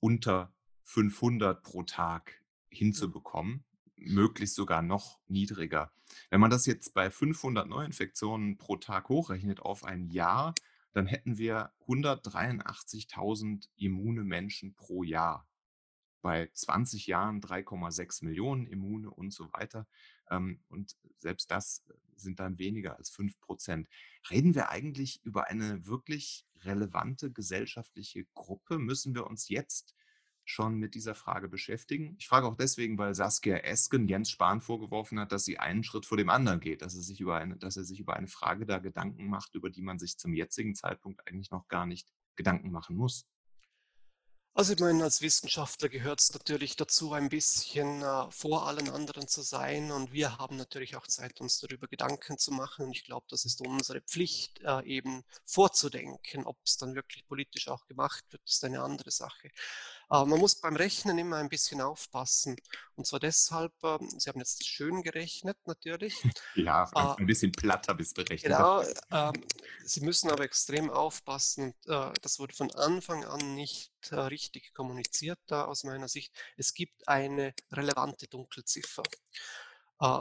unter 0.00 0.54
500 0.84 1.62
pro 1.62 1.82
Tag 1.82 2.40
hinzubekommen, 2.76 3.64
möglichst 3.96 4.56
sogar 4.56 4.82
noch 4.82 5.20
niedriger. 5.28 5.92
Wenn 6.30 6.40
man 6.40 6.50
das 6.50 6.66
jetzt 6.66 6.94
bei 6.94 7.10
500 7.10 7.66
Neuinfektionen 7.68 8.56
pro 8.56 8.76
Tag 8.76 9.08
hochrechnet 9.08 9.60
auf 9.60 9.84
ein 9.84 10.08
Jahr, 10.08 10.54
dann 10.92 11.06
hätten 11.06 11.38
wir 11.38 11.72
183.000 11.86 13.68
immune 13.76 14.24
Menschen 14.24 14.74
pro 14.74 15.02
Jahr. 15.02 15.48
Bei 16.22 16.48
20 16.52 17.06
Jahren 17.06 17.40
3,6 17.40 18.24
Millionen 18.24 18.66
Immune 18.66 19.10
und 19.10 19.32
so 19.32 19.52
weiter. 19.52 19.86
Ähm, 20.30 20.62
und 20.68 20.96
selbst 21.18 21.50
das 21.50 21.84
sind 22.16 22.40
dann 22.40 22.58
weniger 22.58 22.96
als 22.96 23.10
5 23.10 23.38
Prozent. 23.40 23.88
Reden 24.30 24.54
wir 24.54 24.70
eigentlich 24.70 25.22
über 25.24 25.48
eine 25.48 25.86
wirklich 25.86 26.46
relevante 26.60 27.30
gesellschaftliche 27.30 28.24
Gruppe? 28.32 28.78
Müssen 28.78 29.14
wir 29.14 29.26
uns 29.26 29.48
jetzt 29.48 29.94
schon 30.44 30.76
mit 30.76 30.94
dieser 30.94 31.14
Frage 31.14 31.48
beschäftigen. 31.48 32.16
Ich 32.18 32.28
frage 32.28 32.46
auch 32.46 32.56
deswegen, 32.56 32.98
weil 32.98 33.14
Saskia 33.14 33.56
Esken 33.56 34.08
Jens 34.08 34.30
Spahn 34.30 34.60
vorgeworfen 34.60 35.18
hat, 35.18 35.32
dass 35.32 35.44
sie 35.44 35.58
einen 35.58 35.84
Schritt 35.84 36.06
vor 36.06 36.18
dem 36.18 36.28
anderen 36.28 36.60
geht, 36.60 36.82
dass 36.82 36.94
er 36.94 37.02
sich 37.02 37.20
über 37.20 37.36
eine, 37.36 37.56
dass 37.56 37.76
er 37.76 37.84
sich 37.84 38.00
über 38.00 38.14
eine 38.14 38.28
Frage 38.28 38.66
da 38.66 38.78
Gedanken 38.78 39.28
macht, 39.28 39.54
über 39.54 39.70
die 39.70 39.82
man 39.82 39.98
sich 39.98 40.18
zum 40.18 40.34
jetzigen 40.34 40.74
Zeitpunkt 40.74 41.26
eigentlich 41.26 41.50
noch 41.50 41.68
gar 41.68 41.86
nicht 41.86 42.12
Gedanken 42.36 42.70
machen 42.70 42.96
muss. 42.96 43.26
Also 44.56 44.72
ich 44.72 44.78
meine, 44.78 45.02
als 45.02 45.20
Wissenschaftler 45.20 45.88
gehört 45.88 46.20
es 46.20 46.32
natürlich 46.32 46.76
dazu, 46.76 47.12
ein 47.12 47.28
bisschen 47.28 48.02
äh, 48.02 48.30
vor 48.30 48.68
allen 48.68 48.88
anderen 48.88 49.26
zu 49.26 49.42
sein. 49.42 49.90
Und 49.90 50.12
wir 50.12 50.38
haben 50.38 50.56
natürlich 50.56 50.94
auch 50.94 51.08
Zeit, 51.08 51.40
uns 51.40 51.58
darüber 51.58 51.88
Gedanken 51.88 52.38
zu 52.38 52.52
machen. 52.52 52.86
Und 52.86 52.92
ich 52.92 53.02
glaube, 53.02 53.26
das 53.28 53.44
ist 53.44 53.60
unsere 53.60 54.00
Pflicht, 54.02 54.60
äh, 54.60 54.84
eben 54.84 55.24
vorzudenken. 55.44 56.46
Ob 56.46 56.56
es 56.64 56.76
dann 56.76 56.94
wirklich 56.94 57.26
politisch 57.26 57.66
auch 57.66 57.84
gemacht 57.86 58.24
wird, 58.30 58.42
ist 58.46 58.64
eine 58.64 58.80
andere 58.80 59.10
Sache. 59.10 59.50
Aber 60.08 60.26
man 60.26 60.38
muss 60.38 60.56
beim 60.56 60.76
Rechnen 60.76 61.18
immer 61.18 61.36
ein 61.36 61.48
bisschen 61.48 61.80
aufpassen. 61.80 62.56
Und 62.96 63.06
zwar 63.06 63.20
deshalb, 63.20 63.72
äh, 63.82 63.98
Sie 64.18 64.28
haben 64.28 64.38
jetzt 64.38 64.66
schön 64.66 65.02
gerechnet 65.02 65.56
natürlich. 65.66 66.22
Ja, 66.54 66.88
ein, 66.94 67.18
ein 67.18 67.26
bisschen 67.26 67.52
platt 67.52 67.88
habe 67.88 68.02
ich 68.02 68.08
es 68.08 68.14
berechnet. 68.14 68.52
Genau, 68.52 68.80
äh, 68.80 69.32
Sie 69.84 70.00
müssen 70.00 70.30
aber 70.30 70.44
extrem 70.44 70.90
aufpassen. 70.90 71.74
Äh, 71.86 72.12
das 72.22 72.38
wurde 72.38 72.54
von 72.54 72.70
Anfang 72.72 73.24
an 73.24 73.54
nicht 73.54 73.92
äh, 74.10 74.16
richtig 74.16 74.72
kommuniziert 74.74 75.38
da 75.46 75.64
aus 75.64 75.84
meiner 75.84 76.08
Sicht. 76.08 76.32
Es 76.56 76.74
gibt 76.74 77.08
eine 77.08 77.54
relevante 77.72 78.28
Dunkelziffer. 78.28 79.02
Äh, 80.00 80.20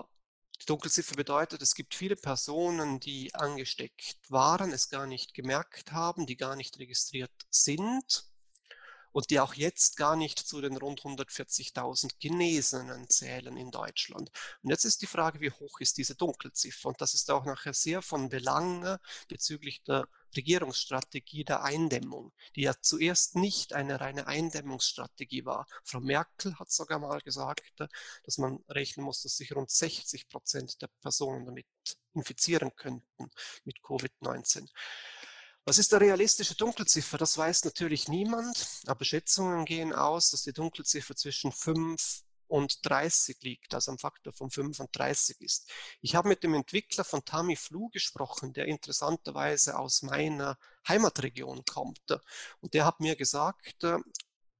die 0.61 0.65
Dunkelziffer 0.65 1.15
bedeutet, 1.15 1.61
es 1.61 1.75
gibt 1.75 1.93
viele 1.93 2.15
Personen, 2.15 2.99
die 2.99 3.33
angesteckt 3.35 4.17
waren, 4.29 4.71
es 4.71 4.89
gar 4.89 5.05
nicht 5.05 5.33
gemerkt 5.33 5.91
haben, 5.91 6.25
die 6.25 6.37
gar 6.37 6.55
nicht 6.55 6.79
registriert 6.79 7.31
sind 7.49 8.32
und 9.13 9.29
die 9.29 9.39
auch 9.39 9.53
jetzt 9.53 9.95
gar 9.95 10.17
nicht 10.17 10.39
zu 10.39 10.59
den 10.59 10.75
rund 10.75 11.01
140.000 11.01 12.15
Genesenen 12.19 13.09
zählen 13.09 13.55
in 13.55 13.71
Deutschland. 13.71 14.31
Und 14.61 14.69
jetzt 14.69 14.83
ist 14.83 15.01
die 15.01 15.07
Frage, 15.07 15.39
wie 15.39 15.51
hoch 15.51 15.79
ist 15.79 15.97
diese 15.97 16.15
Dunkelziffer? 16.15 16.89
Und 16.89 16.99
das 16.99 17.13
ist 17.13 17.31
auch 17.31 17.45
nachher 17.45 17.73
sehr 17.73 18.01
von 18.01 18.27
Belang 18.27 18.97
bezüglich 19.29 19.83
der 19.83 20.07
Regierungsstrategie 20.35 21.43
der 21.43 21.63
Eindämmung, 21.63 22.33
die 22.55 22.61
ja 22.61 22.73
zuerst 22.81 23.35
nicht 23.35 23.73
eine 23.73 24.01
reine 24.01 24.25
Eindämmungsstrategie 24.25 25.45
war. 25.45 25.67
Frau 25.83 25.99
Merkel 25.99 26.57
hat 26.57 26.71
sogar 26.71 26.97
mal 26.99 27.21
gesagt, 27.21 27.85
dass 28.23 28.37
man 28.39 28.63
rechnen 28.67 29.05
muss, 29.05 29.21
dass 29.21 29.37
sich 29.37 29.55
rund 29.55 29.69
60 29.69 30.27
Prozent 30.27 30.81
der 30.81 30.89
Personen 31.01 31.45
damit 31.45 31.67
infizieren 32.13 32.75
könnten 32.75 33.29
mit 33.63 33.77
Covid-19. 33.81 34.67
Was 35.65 35.77
ist 35.77 35.93
der 35.93 36.01
realistische 36.01 36.55
Dunkelziffer? 36.55 37.17
Das 37.17 37.37
weiß 37.37 37.63
natürlich 37.63 38.09
niemand, 38.09 38.81
aber 38.85 39.05
Schätzungen 39.05 39.63
gehen 39.63 39.93
aus, 39.93 40.29
dass 40.31 40.43
die 40.43 40.51
Dunkelziffer 40.51 41.15
zwischen 41.15 41.53
5 41.53 42.23
und 42.47 42.85
30 42.85 43.41
liegt, 43.43 43.73
also 43.73 43.91
am 43.91 43.97
Faktor 43.97 44.33
von 44.33 44.51
35 44.51 45.39
ist. 45.39 45.71
Ich 46.01 46.15
habe 46.15 46.27
mit 46.27 46.43
dem 46.43 46.53
Entwickler 46.53 47.05
von 47.05 47.23
Tamiflu 47.23 47.89
gesprochen, 47.89 48.51
der 48.51 48.65
interessanterweise 48.65 49.79
aus 49.79 50.01
meiner 50.01 50.57
Heimatregion 50.85 51.63
kommt. 51.63 52.11
Und 52.59 52.73
der 52.73 52.85
hat 52.85 52.99
mir 52.99 53.15
gesagt, 53.15 53.85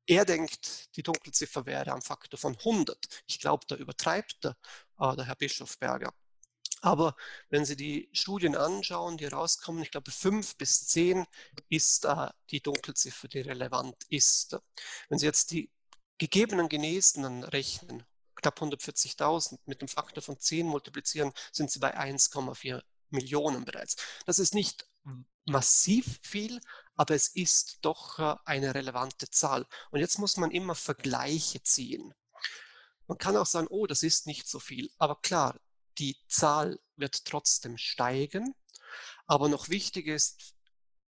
er 0.05 0.25
denkt, 0.25 0.95
die 0.95 1.03
Dunkelziffer 1.03 1.65
wäre 1.65 1.91
am 1.91 2.01
Faktor 2.01 2.39
von 2.39 2.57
100. 2.57 2.97
Ich 3.27 3.39
glaube, 3.39 3.65
da 3.67 3.75
übertreibt 3.75 4.45
er, 4.45 4.57
äh, 4.99 5.15
der 5.17 5.25
Herr 5.25 5.35
Bischofberger. 5.35 6.13
Aber 6.83 7.15
wenn 7.49 7.63
Sie 7.63 7.77
die 7.77 8.09
Studien 8.11 8.57
anschauen, 8.57 9.15
die 9.15 9.25
rauskommen, 9.25 9.81
ich 9.81 9.91
glaube, 9.91 10.11
fünf 10.11 10.57
bis 10.57 10.85
zehn 10.85 11.25
ist 11.69 12.03
äh, 12.03 12.27
die 12.49 12.59
Dunkelziffer, 12.59 13.29
die 13.29 13.39
relevant 13.39 13.95
ist. 14.09 14.57
Wenn 15.07 15.17
Sie 15.17 15.25
jetzt 15.25 15.51
die 15.51 15.71
gegebenen 16.17 16.67
Genesenen 16.67 17.45
rechnen, 17.45 18.03
knapp 18.35 18.61
140.000 18.61 19.59
mit 19.65 19.81
dem 19.81 19.87
Faktor 19.87 20.21
von 20.21 20.37
10 20.37 20.67
multiplizieren, 20.67 21.31
sind 21.53 21.71
Sie 21.71 21.79
bei 21.79 21.97
1,4 21.97 22.83
Millionen 23.11 23.63
bereits. 23.63 23.95
Das 24.25 24.37
ist 24.37 24.53
nicht 24.53 24.85
massiv 25.45 26.19
viel, 26.21 26.59
aber 26.95 27.15
es 27.15 27.29
ist 27.29 27.77
doch 27.81 28.19
äh, 28.19 28.35
eine 28.43 28.75
relevante 28.75 29.29
Zahl. 29.29 29.65
Und 29.91 30.01
jetzt 30.01 30.19
muss 30.19 30.35
man 30.35 30.51
immer 30.51 30.75
Vergleiche 30.75 31.63
ziehen. 31.63 32.13
Man 33.07 33.17
kann 33.17 33.37
auch 33.37 33.45
sagen, 33.45 33.67
oh, 33.69 33.87
das 33.87 34.03
ist 34.03 34.27
nicht 34.27 34.49
so 34.49 34.59
viel. 34.59 34.91
Aber 34.97 35.15
klar, 35.21 35.57
die 35.97 36.17
Zahl 36.27 36.79
wird 36.95 37.25
trotzdem 37.25 37.77
steigen. 37.77 38.53
Aber 39.25 39.49
noch 39.49 39.69
wichtig 39.69 40.07
ist, 40.07 40.53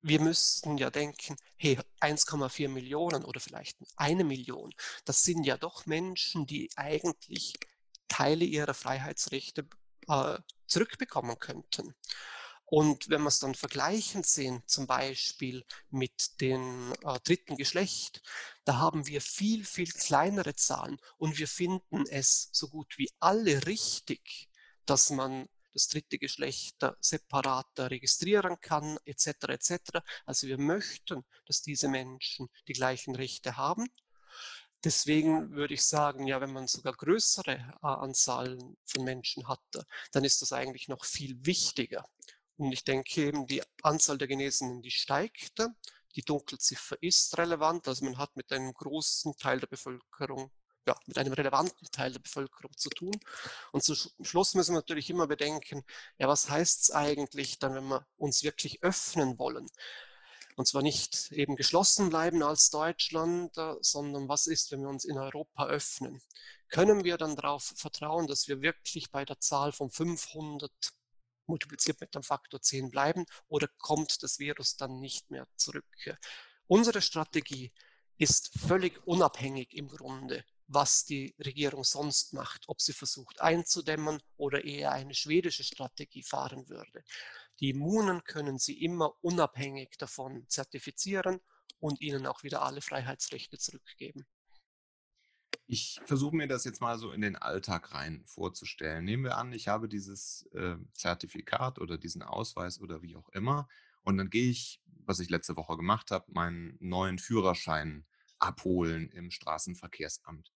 wir 0.03 0.21
müssen 0.21 0.77
ja 0.77 0.91
denken, 0.91 1.37
hey, 1.57 1.79
1,4 2.01 2.69
Millionen 2.69 3.25
oder 3.25 3.41
vielleicht 3.41 3.79
eine 3.97 4.25
Million, 4.25 4.73
das 5.07 5.23
sind 5.23 5.45
ja 5.45 5.57
doch 5.57 5.87
Menschen, 5.87 6.47
die 6.47 6.69
eigentlich 6.77 7.55
Teile 8.09 8.45
ihrer 8.45 8.75
Freiheitsrechte 8.75 9.67
äh, 10.09 10.39
zurückbekommen 10.67 11.39
könnten. 11.39 11.95
Und 12.67 13.09
wenn 13.09 13.23
wir 13.23 13.29
es 13.29 13.39
dann 13.39 13.55
vergleichen 13.55 14.25
sehen, 14.25 14.63
zum 14.67 14.87
Beispiel 14.87 15.65
mit 15.91 16.41
dem 16.41 16.93
äh, 17.03 17.21
dritten 17.21 17.57
Geschlecht, 17.57 18.23
da 18.65 18.79
haben 18.79 19.07
wir 19.07 19.21
viel, 19.21 19.65
viel 19.65 19.91
kleinere 19.91 20.55
Zahlen 20.55 20.99
und 21.19 21.39
wir 21.39 21.49
finden 21.49 22.05
es 22.09 22.49
so 22.53 22.69
gut 22.69 22.99
wie 22.99 23.11
alle 23.21 23.67
richtig, 23.67 24.49
dass 24.87 25.11
man 25.11 25.49
das 25.73 25.89
dritte 25.89 26.19
Geschlecht 26.19 26.77
separat 27.01 27.67
registrieren 27.79 28.61
kann, 28.61 28.97
etc. 29.05 29.27
etc. 29.49 29.77
Also 30.25 30.47
wir 30.47 30.59
möchten, 30.59 31.25
dass 31.47 31.63
diese 31.63 31.89
Menschen 31.89 32.49
die 32.69 32.73
gleichen 32.73 33.15
Rechte 33.17 33.57
haben. 33.57 33.87
Deswegen 34.85 35.53
würde 35.53 35.75
ich 35.75 35.83
sagen, 35.83 36.27
ja, 36.27 36.41
wenn 36.41 36.53
man 36.53 36.67
sogar 36.67 36.93
größere 36.93 37.53
äh, 37.53 37.87
Anzahlen 37.87 38.77
von 38.85 39.03
Menschen 39.03 39.49
hat, 39.49 39.63
dann 40.13 40.25
ist 40.25 40.43
das 40.43 40.53
eigentlich 40.53 40.89
noch 40.89 41.07
viel 41.07 41.45
wichtiger. 41.45 42.05
Und 42.57 42.71
ich 42.71 42.85
denke 42.85 43.23
eben, 43.23 43.47
die 43.47 43.63
Anzahl 43.83 44.19
der 44.19 44.29
Genesenen, 44.29 44.83
die 44.83 44.91
steigt. 44.91 45.59
Die 46.17 46.23
Dunkelziffer 46.23 46.97
ist 47.01 47.37
relevant, 47.39 47.89
also 47.89 48.05
man 48.05 48.19
hat 48.19 48.37
mit 48.37 48.53
einem 48.53 48.73
großen 48.73 49.37
Teil 49.37 49.59
der 49.59 49.67
Bevölkerung, 49.67 50.53
ja, 50.87 50.97
mit 51.07 51.19
einem 51.19 51.33
relevanten 51.33 51.91
Teil 51.91 52.13
der 52.13 52.21
Bevölkerung 52.21 52.77
zu 52.77 52.91
tun. 52.91 53.19
Und 53.73 53.83
zum 53.83 53.97
Schluss 54.23 54.55
müssen 54.55 54.73
wir 54.73 54.79
natürlich 54.81 55.11
immer 55.11 55.27
bedenken, 55.27 55.85
ja, 56.19 56.29
was 56.29 56.51
heißt 56.51 56.83
es 56.83 56.91
eigentlich 56.91 57.59
dann, 57.59 57.75
wenn 57.75 57.89
wir 57.89 58.07
uns 58.17 58.43
wirklich 58.43 58.83
öffnen 58.83 59.39
wollen? 59.39 59.67
Und 60.57 60.69
zwar 60.69 60.83
nicht 60.83 61.33
eben 61.33 61.57
geschlossen 61.57 62.11
bleiben 62.11 62.43
als 62.43 62.71
Deutschland, 62.71 63.57
äh, 63.59 63.75
sondern 63.81 64.29
was 64.29 64.47
ist, 64.47 64.71
wenn 64.71 64.83
wir 64.83 64.89
uns 64.89 65.05
in 65.05 65.19
Europa 65.19 65.67
öffnen? 65.67 66.23
Können 66.69 67.05
wir 67.05 67.19
dann 67.19 67.37
darauf 67.37 67.73
vertrauen, 67.77 68.27
dass 68.27 68.47
wir 68.47 68.63
wirklich 68.63 69.11
bei 69.11 69.25
der 69.25 69.41
Zahl 69.41 69.73
von 69.73 69.91
500 69.91 70.71
multipliziert 71.47 72.01
mit 72.01 72.15
dem 72.15 72.23
Faktor 72.23 72.63
10 72.63 72.91
bleiben 72.91 73.27
oder 73.49 73.69
kommt 73.79 74.23
das 74.23 74.39
Virus 74.39 74.77
dann 74.77 75.01
nicht 75.01 75.31
mehr 75.31 75.47
zurück? 75.57 75.85
Unsere 76.67 77.03
Strategie 77.03 77.73
ist 78.17 78.59
völlig 78.59 79.07
unabhängig 79.07 79.75
im 79.75 79.89
Grunde, 79.89 80.45
was 80.67 81.05
die 81.05 81.35
Regierung 81.39 81.85
sonst 81.85 82.33
macht, 82.33 82.65
ob 82.69 82.81
sie 82.81 82.93
versucht 82.93 83.41
einzudämmen 83.41 84.23
oder 84.37 84.65
eher 84.65 84.93
eine 84.93 85.15
schwedische 85.15 85.65
Strategie 85.65 86.23
fahren 86.23 86.69
würde. 86.69 87.05
Die 87.61 87.71
Immunen 87.71 88.25
können 88.25 88.59
Sie 88.59 88.83
immer 88.83 89.15
unabhängig 89.23 89.97
davon 89.99 90.49
zertifizieren 90.49 91.41
und 91.79 92.01
ihnen 92.01 92.27
auch 92.27 92.43
wieder 92.43 92.63
alle 92.63 92.81
Freiheitsrechte 92.81 93.59
zurückgeben. 93.59 94.27
Ich 95.67 96.01
versuche 96.05 96.37
mir 96.37 96.49
das 96.49 96.65
jetzt 96.65 96.81
mal 96.81 96.99
so 96.99 97.13
in 97.13 97.21
den 97.21 97.37
Alltag 97.37 97.95
rein 97.95 98.23
vorzustellen. 98.27 99.05
Nehmen 99.05 99.25
wir 99.25 99.39
an, 99.39 99.53
ich 99.53 99.69
habe 99.69 99.89
dieses 99.89 100.47
äh, 100.53 100.77
Zertifikat 100.93 101.79
oder 101.79 101.97
diesen 101.97 102.23
Ausweis 102.23 102.81
oder 102.81 103.03
wie 103.03 103.17
auch 103.17 103.29
immer 103.31 103.69
und 104.03 104.19
dann 104.19 104.31
gehe 104.31 104.51
ich, 104.51 104.83
was 105.07 105.21
ich 105.21 105.31
letzte 105.31 105.57
Woche 105.57 105.77
gemacht 105.77 106.11
habe, 106.11 106.31
meinen 106.33 106.77
neuen 106.81 107.19
Führerschein 107.19 108.07
abholen 108.39 109.11
im 109.11 109.31
Straßenverkehrsamt. 109.31 110.53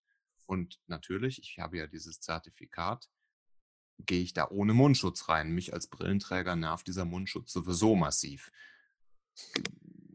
Und 0.49 0.79
natürlich, 0.87 1.43
ich 1.43 1.59
habe 1.59 1.77
ja 1.77 1.85
dieses 1.85 2.21
Zertifikat, 2.21 3.07
gehe 3.99 4.23
ich 4.23 4.33
da 4.33 4.47
ohne 4.49 4.73
Mundschutz 4.73 5.29
rein. 5.29 5.51
Mich 5.51 5.73
als 5.73 5.85
Brillenträger 5.85 6.55
nervt 6.55 6.87
dieser 6.87 7.05
Mundschutz 7.05 7.51
sowieso 7.53 7.95
massiv. 7.95 8.51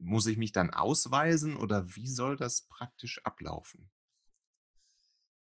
Muss 0.00 0.26
ich 0.26 0.36
mich 0.36 0.50
dann 0.50 0.70
ausweisen 0.70 1.56
oder 1.56 1.94
wie 1.94 2.08
soll 2.08 2.36
das 2.36 2.62
praktisch 2.62 3.24
ablaufen? 3.24 3.88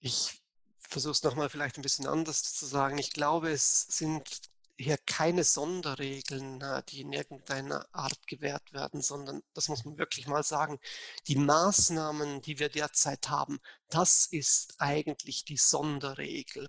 Ich 0.00 0.42
versuche 0.78 1.12
es 1.12 1.22
nochmal 1.22 1.48
vielleicht 1.48 1.78
ein 1.78 1.82
bisschen 1.82 2.06
anders 2.06 2.42
zu 2.52 2.66
sagen. 2.66 2.98
Ich 2.98 3.12
glaube, 3.12 3.50
es 3.50 3.84
sind 3.84 4.51
hier 4.82 4.98
keine 4.98 5.44
Sonderregeln, 5.44 6.60
äh, 6.60 6.82
die 6.88 7.00
in 7.02 7.12
irgendeiner 7.12 7.86
Art 7.92 8.26
gewährt 8.26 8.72
werden, 8.72 9.02
sondern 9.02 9.42
das 9.54 9.68
muss 9.68 9.84
man 9.84 9.98
wirklich 9.98 10.26
mal 10.26 10.42
sagen. 10.42 10.78
Die 11.26 11.36
Maßnahmen, 11.36 12.42
die 12.42 12.58
wir 12.58 12.68
derzeit 12.68 13.28
haben, 13.28 13.60
das 13.88 14.26
ist 14.26 14.74
eigentlich 14.78 15.44
die 15.44 15.56
Sonderregel. 15.56 16.68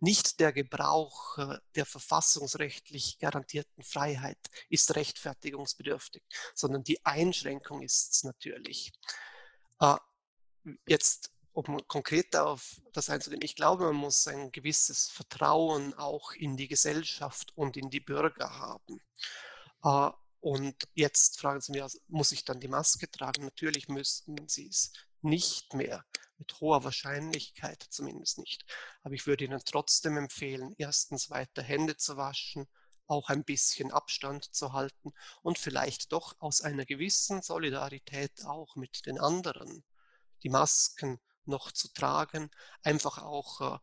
Nicht 0.00 0.40
der 0.40 0.52
Gebrauch 0.52 1.38
äh, 1.38 1.58
der 1.74 1.86
verfassungsrechtlich 1.86 3.18
garantierten 3.18 3.82
Freiheit 3.82 4.38
ist 4.68 4.94
rechtfertigungsbedürftig, 4.94 6.22
sondern 6.54 6.84
die 6.84 7.04
Einschränkung 7.04 7.82
ist 7.82 8.12
es 8.12 8.24
natürlich. 8.24 8.92
Äh, 9.80 9.96
jetzt 10.86 11.33
um 11.54 11.86
konkret 11.86 12.34
auf 12.36 12.80
das 12.92 13.08
einzugehen, 13.08 13.42
ich 13.42 13.54
glaube, 13.54 13.84
man 13.84 13.94
muss 13.94 14.26
ein 14.26 14.50
gewisses 14.50 15.08
Vertrauen 15.08 15.94
auch 15.94 16.32
in 16.32 16.56
die 16.56 16.68
Gesellschaft 16.68 17.52
und 17.56 17.76
in 17.76 17.90
die 17.90 18.00
Bürger 18.00 18.58
haben. 18.58 19.00
Äh, 19.84 20.10
und 20.40 20.76
jetzt 20.94 21.40
fragen 21.40 21.60
Sie 21.60 21.72
mich, 21.72 21.82
muss 22.08 22.32
ich 22.32 22.44
dann 22.44 22.60
die 22.60 22.68
Maske 22.68 23.10
tragen? 23.10 23.44
Natürlich 23.44 23.88
müssten 23.88 24.36
Sie 24.48 24.66
es 24.66 24.92
nicht 25.22 25.72
mehr, 25.74 26.04
mit 26.38 26.60
hoher 26.60 26.84
Wahrscheinlichkeit 26.84 27.82
zumindest 27.88 28.38
nicht. 28.38 28.64
Aber 29.02 29.14
ich 29.14 29.26
würde 29.26 29.44
Ihnen 29.44 29.62
trotzdem 29.64 30.16
empfehlen, 30.16 30.74
erstens 30.76 31.30
weiter 31.30 31.62
Hände 31.62 31.96
zu 31.96 32.16
waschen, 32.16 32.66
auch 33.06 33.28
ein 33.28 33.44
bisschen 33.44 33.92
Abstand 33.92 34.54
zu 34.54 34.72
halten 34.72 35.12
und 35.42 35.58
vielleicht 35.58 36.12
doch 36.12 36.34
aus 36.40 36.62
einer 36.62 36.84
gewissen 36.84 37.42
Solidarität 37.42 38.44
auch 38.44 38.76
mit 38.76 39.06
den 39.06 39.18
anderen 39.20 39.84
die 40.42 40.50
Masken 40.50 41.20
noch 41.46 41.72
zu 41.72 41.88
tragen, 41.88 42.50
einfach 42.82 43.18
auch, 43.18 43.60
äh, 43.60 43.78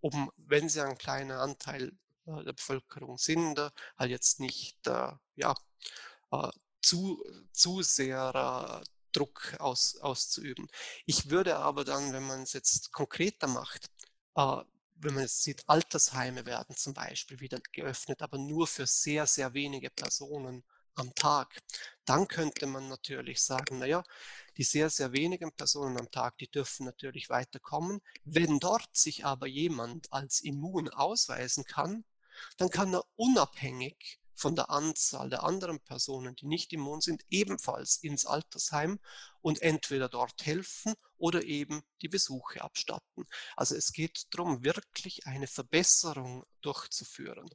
um, 0.00 0.30
wenn 0.36 0.68
sie 0.68 0.84
ein 0.84 0.98
kleiner 0.98 1.40
Anteil 1.40 1.92
äh, 2.26 2.44
der 2.44 2.52
Bevölkerung 2.52 3.18
sind, 3.18 3.58
äh, 3.58 3.70
halt 3.98 4.10
jetzt 4.10 4.40
nicht 4.40 4.78
ja, 5.36 5.54
zu, 6.80 7.24
zu 7.52 7.82
sehr 7.82 8.82
Druck 9.12 9.56
aus, 9.58 9.96
auszuüben. 9.96 10.68
Ich 11.06 11.30
würde 11.30 11.56
aber 11.56 11.84
dann, 11.84 12.12
wenn 12.12 12.26
man 12.26 12.42
es 12.42 12.52
jetzt 12.52 12.92
konkreter 12.92 13.48
macht, 13.48 13.90
wenn 14.34 15.14
man 15.14 15.22
jetzt 15.22 15.42
sieht, 15.42 15.68
Altersheime 15.68 16.46
werden 16.46 16.76
zum 16.76 16.94
Beispiel 16.94 17.40
wieder 17.40 17.58
geöffnet, 17.72 18.22
aber 18.22 18.38
nur 18.38 18.66
für 18.66 18.86
sehr, 18.86 19.26
sehr 19.26 19.54
wenige 19.54 19.90
Personen 19.90 20.62
am 20.94 21.14
Tag, 21.14 21.60
dann 22.04 22.28
könnte 22.28 22.66
man 22.66 22.88
natürlich 22.88 23.42
sagen, 23.42 23.78
naja, 23.78 24.02
die 24.56 24.64
sehr, 24.64 24.90
sehr 24.90 25.12
wenigen 25.12 25.52
Personen 25.52 25.98
am 25.98 26.10
Tag, 26.10 26.38
die 26.38 26.50
dürfen 26.50 26.86
natürlich 26.86 27.30
weiterkommen. 27.30 28.00
Wenn 28.24 28.58
dort 28.58 28.96
sich 28.96 29.24
aber 29.24 29.46
jemand 29.46 30.12
als 30.12 30.40
immun 30.40 30.88
ausweisen 30.88 31.64
kann, 31.64 32.04
dann 32.56 32.70
kann 32.70 32.94
er 32.94 33.04
unabhängig 33.16 34.20
von 34.40 34.56
der 34.56 34.70
Anzahl 34.70 35.28
der 35.28 35.42
anderen 35.42 35.80
Personen, 35.80 36.34
die 36.34 36.46
nicht 36.46 36.72
immun 36.72 37.02
sind, 37.02 37.24
ebenfalls 37.28 37.96
ins 37.96 38.24
Altersheim 38.24 38.98
und 39.42 39.60
entweder 39.60 40.08
dort 40.08 40.46
helfen 40.46 40.94
oder 41.18 41.44
eben 41.44 41.82
die 42.00 42.08
Besuche 42.08 42.62
abstatten. 42.62 43.26
Also 43.54 43.76
es 43.76 43.92
geht 43.92 44.26
darum, 44.30 44.64
wirklich 44.64 45.26
eine 45.26 45.46
Verbesserung 45.46 46.46
durchzuführen. 46.62 47.50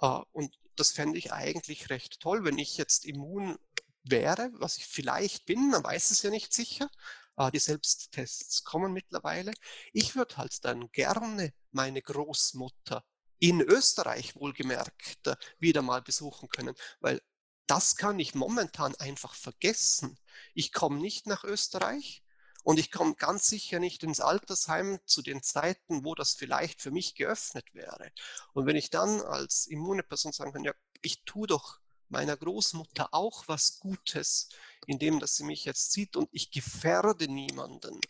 Äh, 0.00 0.20
und 0.32 0.58
das 0.76 0.92
fände 0.92 1.18
ich 1.18 1.32
eigentlich 1.32 1.90
recht 1.90 2.20
toll, 2.20 2.44
wenn 2.44 2.58
ich 2.58 2.76
jetzt 2.76 3.04
immun 3.04 3.58
wäre, 4.02 4.50
was 4.54 4.76
ich 4.78 4.86
vielleicht 4.86 5.46
bin, 5.46 5.70
man 5.70 5.84
weiß 5.84 6.10
es 6.10 6.22
ja 6.22 6.30
nicht 6.30 6.52
sicher. 6.52 6.88
Äh, 7.36 7.50
die 7.50 7.58
Selbsttests 7.58 8.64
kommen 8.64 8.92
mittlerweile. 8.92 9.52
Ich 9.92 10.16
würde 10.16 10.36
halt 10.36 10.64
dann 10.64 10.90
gerne 10.92 11.52
meine 11.70 12.02
Großmutter 12.02 13.04
in 13.38 13.60
Österreich 13.60 14.36
wohlgemerkt 14.36 15.26
äh, 15.26 15.36
wieder 15.58 15.82
mal 15.82 16.02
besuchen 16.02 16.48
können, 16.48 16.74
weil 17.00 17.20
das 17.66 17.96
kann 17.96 18.18
ich 18.18 18.34
momentan 18.34 18.94
einfach 18.96 19.34
vergessen. 19.34 20.18
Ich 20.54 20.72
komme 20.72 20.98
nicht 21.00 21.26
nach 21.26 21.44
Österreich 21.44 22.22
und 22.62 22.78
ich 22.78 22.90
komme 22.90 23.14
ganz 23.14 23.46
sicher 23.46 23.78
nicht 23.78 24.02
ins 24.02 24.20
Altersheim 24.20 24.98
zu 25.06 25.22
den 25.22 25.42
Zeiten, 25.42 26.04
wo 26.04 26.14
das 26.14 26.34
vielleicht 26.34 26.82
für 26.82 26.90
mich 26.90 27.14
geöffnet 27.14 27.74
wäre. 27.74 28.12
Und 28.52 28.66
wenn 28.66 28.76
ich 28.76 28.90
dann 28.90 29.20
als 29.22 29.66
immune 29.66 30.02
Person 30.02 30.32
sagen 30.32 30.52
kann, 30.52 30.64
ja, 30.64 30.74
ich 31.02 31.24
tue 31.24 31.46
doch 31.46 31.80
meiner 32.08 32.36
Großmutter 32.36 33.14
auch 33.14 33.48
was 33.48 33.78
Gutes, 33.78 34.48
indem 34.86 35.20
dass 35.20 35.36
sie 35.36 35.44
mich 35.44 35.64
jetzt 35.64 35.92
sieht 35.92 36.16
und 36.16 36.28
ich 36.32 36.50
gefährde 36.50 37.28
niemanden, 37.28 38.00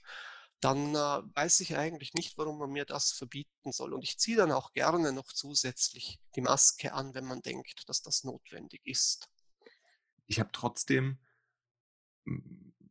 dann 0.61 0.95
äh, 0.95 1.23
weiß 1.35 1.61
ich 1.61 1.77
eigentlich 1.77 2.13
nicht, 2.15 2.37
warum 2.37 2.59
man 2.59 2.71
mir 2.71 2.85
das 2.85 3.13
verbieten 3.13 3.73
soll. 3.73 3.95
Und 3.95 4.03
ich 4.03 4.19
ziehe 4.19 4.37
dann 4.37 4.53
auch 4.53 4.73
gerne 4.73 5.13
noch 5.13 5.33
zusätzlich 5.33 6.19
die 6.37 6.43
Maske 6.43 6.93
an, 6.93 7.15
wenn 7.15 7.25
man 7.25 7.41
denkt, 7.41 7.89
dass 7.89 8.03
das 8.03 8.25
notwendig 8.25 8.83
ist. 8.85 9.29
Ich 10.27 10.39
habe 10.39 10.51
trotzdem 10.53 11.19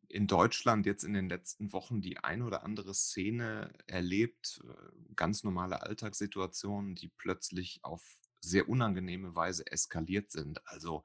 in 0.09 0.25
Deutschland 0.27 0.85
jetzt 0.85 1.03
in 1.03 1.13
den 1.13 1.29
letzten 1.29 1.71
Wochen 1.71 2.01
die 2.01 2.17
ein 2.17 2.41
oder 2.41 2.63
andere 2.63 2.93
Szene 2.93 3.71
erlebt, 3.85 4.61
äh, 4.67 5.13
ganz 5.15 5.43
normale 5.43 5.83
Alltagssituationen, 5.83 6.95
die 6.95 7.09
plötzlich 7.09 7.79
auf 7.83 8.03
sehr 8.41 8.67
unangenehme 8.67 9.35
Weise 9.35 9.71
eskaliert 9.71 10.31
sind. 10.31 10.65
Also 10.67 11.03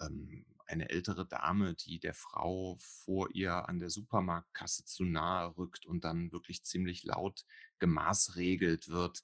ähm, 0.00 0.44
eine 0.66 0.90
ältere 0.90 1.26
Dame, 1.26 1.74
die 1.74 1.98
der 1.98 2.14
Frau 2.14 2.76
vor 2.80 3.30
ihr 3.32 3.68
an 3.68 3.80
der 3.80 3.90
Supermarktkasse 3.90 4.84
zu 4.84 5.04
nahe 5.04 5.56
rückt 5.56 5.86
und 5.86 6.04
dann 6.04 6.32
wirklich 6.32 6.64
ziemlich 6.64 7.04
laut 7.04 7.44
gemaßregelt 7.78 8.88
wird. 8.88 9.22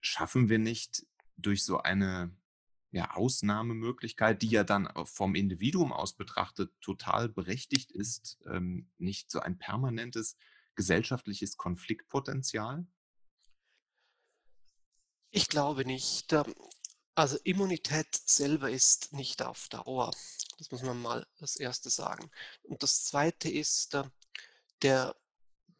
Schaffen 0.00 0.48
wir 0.48 0.58
nicht 0.58 1.06
durch 1.36 1.64
so 1.64 1.78
eine 1.78 2.34
ja, 2.92 3.12
Ausnahmemöglichkeit, 3.12 4.42
die 4.42 4.48
ja 4.48 4.64
dann 4.64 4.88
vom 5.04 5.34
Individuum 5.34 5.92
aus 5.92 6.14
betrachtet 6.14 6.72
total 6.80 7.28
berechtigt 7.28 7.92
ist, 7.92 8.38
ähm, 8.46 8.90
nicht 8.98 9.30
so 9.30 9.40
ein 9.40 9.58
permanentes 9.58 10.36
gesellschaftliches 10.74 11.56
Konfliktpotenzial? 11.56 12.86
Ich 15.30 15.48
glaube 15.48 15.84
nicht. 15.84 16.32
Ähm, 16.32 16.54
also 17.14 17.38
Immunität 17.44 18.14
selber 18.14 18.70
ist 18.70 19.12
nicht 19.12 19.42
auf 19.42 19.68
Dauer. 19.68 20.10
Das 20.58 20.70
muss 20.70 20.82
man 20.82 21.00
mal 21.00 21.26
das 21.38 21.56
Erste 21.56 21.90
sagen. 21.90 22.30
Und 22.62 22.82
das 22.82 23.04
Zweite 23.04 23.48
ist, 23.48 23.94
äh, 23.94 24.04
der 24.82 25.14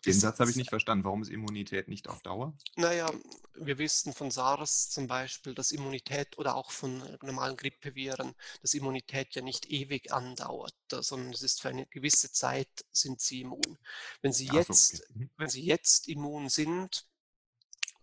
Den 0.07 0.19
Satz 0.19 0.41
habe 0.41 0.51
ich 0.51 0.57
nicht 0.57 0.71
verstanden. 0.71 1.05
Warum 1.05 1.23
ist 1.23 1.29
Immunität 1.29 1.89
nicht 1.89 2.09
auf 2.09 2.23
Dauer? 2.23 2.57
Naja, 2.77 3.11
wir 3.55 3.77
wissen 3.79 4.15
von 4.15 4.31
SARS 4.31 4.89
zum 4.89 5.07
Beispiel, 5.07 5.55
dass 5.55 5.73
Immunität 5.73 6.39
oder 6.39 6.55
auch 6.55 6.71
von 6.71 7.03
normalen 7.23 7.57
Grippeviren, 7.57 8.35
dass 8.63 8.73
Immunität 8.73 9.35
ja 9.35 9.43
nicht 9.43 9.71
ewig 9.71 10.13
andauert, 10.13 10.75
sondern 10.91 11.33
es 11.33 11.43
ist 11.43 11.61
für 11.61 11.69
eine 11.69 11.87
gewisse 11.87 12.33
Zeit 12.33 12.87
sind 12.93 13.21
sie 13.21 13.43
immun. 13.43 13.79
Wenn 14.23 14.33
sie, 14.33 14.49
Ach 14.49 14.55
so, 14.55 14.59
jetzt, 14.59 14.95
okay. 14.95 15.13
Mhm. 15.15 15.31
wenn 15.37 15.49
sie 15.51 15.65
jetzt 15.65 16.09
immun 16.09 16.49
sind, 16.49 17.07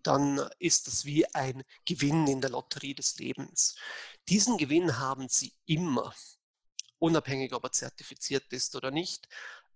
dann 0.04 0.48
ist 0.60 0.88
das 0.88 1.04
wie 1.06 1.26
ein 1.34 1.64
Gewinn 1.86 2.28
in 2.28 2.42
der 2.42 2.52
Lotterie 2.52 2.94
des 2.94 3.18
Lebens. 3.18 3.76
Diesen 4.30 4.58
Gewinn 4.58 5.00
haben 5.00 5.28
sie 5.30 5.54
immer, 5.66 6.14
unabhängig 7.00 7.54
ob 7.54 7.64
er 7.66 7.72
zertifiziert 7.72 8.54
ist 8.54 8.76
oder 8.76 8.92
nicht. 8.92 9.28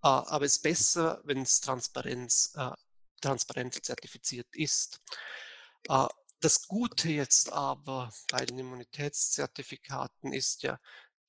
Äh, 0.02 0.08
aber 0.08 0.44
es 0.44 0.56
ist 0.56 0.62
besser, 0.62 1.20
wenn 1.24 1.42
es 1.42 1.60
Transparenz, 1.60 2.52
äh, 2.56 2.70
transparent 3.20 3.84
zertifiziert 3.84 4.48
ist. 4.54 5.00
Äh, 5.88 6.06
das 6.40 6.66
Gute 6.66 7.08
jetzt 7.08 7.52
aber 7.52 8.12
bei 8.30 8.44
den 8.44 8.58
Immunitätszertifikaten 8.58 10.32
ist 10.32 10.64
ja, 10.64 10.80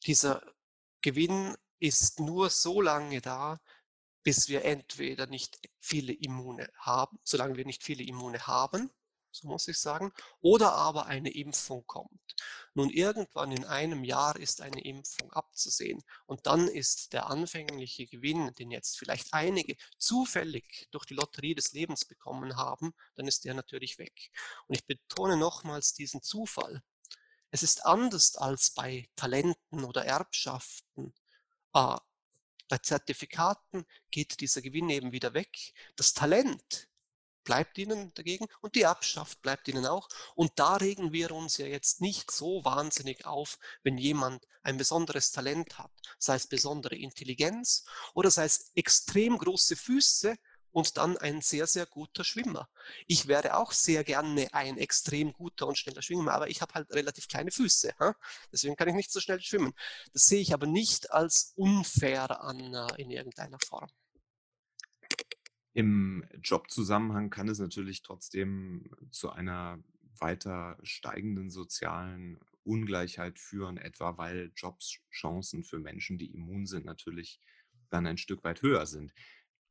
dieser 0.05 0.41
Gewinn 1.01 1.55
ist 1.79 2.19
nur 2.19 2.49
so 2.49 2.81
lange 2.81 3.21
da, 3.21 3.59
bis 4.23 4.47
wir 4.47 4.63
entweder 4.65 5.27
nicht 5.27 5.59
viele 5.79 6.13
Immune 6.13 6.67
haben, 6.77 7.19
solange 7.23 7.57
wir 7.57 7.65
nicht 7.65 7.83
viele 7.83 8.03
Immune 8.03 8.47
haben, 8.47 8.89
so 9.33 9.47
muss 9.47 9.67
ich 9.67 9.77
sagen, 9.77 10.11
oder 10.41 10.73
aber 10.73 11.07
eine 11.07 11.31
Impfung 11.31 11.85
kommt. 11.85 12.35
Nun, 12.75 12.89
irgendwann 12.89 13.51
in 13.51 13.65
einem 13.65 14.03
Jahr 14.03 14.35
ist 14.37 14.61
eine 14.61 14.83
Impfung 14.83 15.31
abzusehen 15.33 16.03
und 16.25 16.45
dann 16.45 16.67
ist 16.67 17.13
der 17.13 17.27
anfängliche 17.27 18.05
Gewinn, 18.07 18.53
den 18.55 18.71
jetzt 18.71 18.97
vielleicht 18.97 19.33
einige 19.33 19.75
zufällig 19.97 20.87
durch 20.91 21.05
die 21.05 21.15
Lotterie 21.15 21.55
des 21.55 21.73
Lebens 21.73 22.05
bekommen 22.05 22.55
haben, 22.55 22.93
dann 23.15 23.27
ist 23.27 23.45
der 23.45 23.53
natürlich 23.53 23.97
weg. 23.97 24.31
Und 24.67 24.75
ich 24.75 24.85
betone 24.85 25.37
nochmals 25.37 25.93
diesen 25.93 26.21
Zufall. 26.21 26.83
Es 27.51 27.61
ist 27.61 27.85
anders 27.85 28.35
als 28.35 28.71
bei 28.71 29.09
Talenten 29.15 29.83
oder 29.83 30.05
Erbschaften. 30.05 31.13
Äh, 31.73 31.97
bei 32.67 32.77
Zertifikaten 32.79 33.85
geht 34.09 34.39
dieser 34.39 34.63
Gewinn 34.63 34.89
eben 34.89 35.11
wieder 35.11 35.35
weg. 35.35 35.73
Das 35.95 36.13
Talent 36.13 36.89
bleibt 37.43 37.77
ihnen 37.77 38.13
dagegen 38.13 38.47
und 38.61 38.75
die 38.75 38.81
Erbschaft 38.81 39.41
bleibt 39.41 39.67
ihnen 39.67 39.85
auch. 39.85 40.09
Und 40.35 40.51
da 40.55 40.75
regen 40.75 41.11
wir 41.11 41.31
uns 41.31 41.57
ja 41.57 41.65
jetzt 41.65 42.01
nicht 42.01 42.31
so 42.31 42.63
wahnsinnig 42.65 43.25
auf, 43.25 43.59
wenn 43.83 43.97
jemand 43.97 44.47
ein 44.61 44.77
besonderes 44.77 45.31
Talent 45.31 45.77
hat, 45.77 45.91
sei 46.17 46.35
es 46.35 46.47
besondere 46.47 46.95
Intelligenz 46.95 47.85
oder 48.13 48.31
sei 48.31 48.45
es 48.45 48.71
extrem 48.75 49.37
große 49.37 49.75
Füße 49.75 50.37
und 50.73 50.97
dann 50.97 51.17
ein 51.17 51.41
sehr, 51.41 51.67
sehr 51.67 51.85
guter 51.85 52.23
Schwimmer. 52.23 52.67
Ich 53.07 53.27
wäre 53.27 53.57
auch 53.57 53.71
sehr 53.71 54.03
gerne 54.03 54.51
ein 54.53 54.77
extrem 54.77 55.31
guter 55.31 55.67
und 55.67 55.77
schneller 55.77 56.01
Schwimmer, 56.01 56.33
aber 56.33 56.49
ich 56.49 56.61
habe 56.61 56.73
halt 56.73 56.91
relativ 56.91 57.27
kleine 57.27 57.51
Füße. 57.51 57.93
Deswegen 58.51 58.75
kann 58.75 58.89
ich 58.89 58.95
nicht 58.95 59.11
so 59.11 59.19
schnell 59.19 59.39
schwimmen. 59.39 59.73
Das 60.13 60.25
sehe 60.25 60.41
ich 60.41 60.53
aber 60.53 60.65
nicht 60.65 61.11
als 61.11 61.53
unfair 61.55 62.41
an 62.41 62.73
äh, 62.73 63.01
in 63.01 63.11
irgendeiner 63.11 63.59
Form. 63.59 63.89
Im 65.73 66.23
Jobzusammenhang 66.43 67.29
kann 67.29 67.49
es 67.49 67.59
natürlich 67.59 68.03
trotzdem 68.03 68.91
zu 69.11 69.31
einer 69.31 69.83
weiter 70.19 70.77
steigenden 70.83 71.49
sozialen 71.49 72.39
Ungleichheit 72.63 73.39
führen, 73.39 73.77
etwa 73.77 74.17
weil 74.17 74.51
Jobschancen 74.55 75.63
für 75.63 75.79
Menschen, 75.79 76.17
die 76.17 76.31
immun 76.31 76.65
sind, 76.65 76.85
natürlich 76.85 77.39
dann 77.89 78.07
ein 78.07 78.17
Stück 78.17 78.43
weit 78.43 78.61
höher 78.61 78.85
sind. 78.85 79.13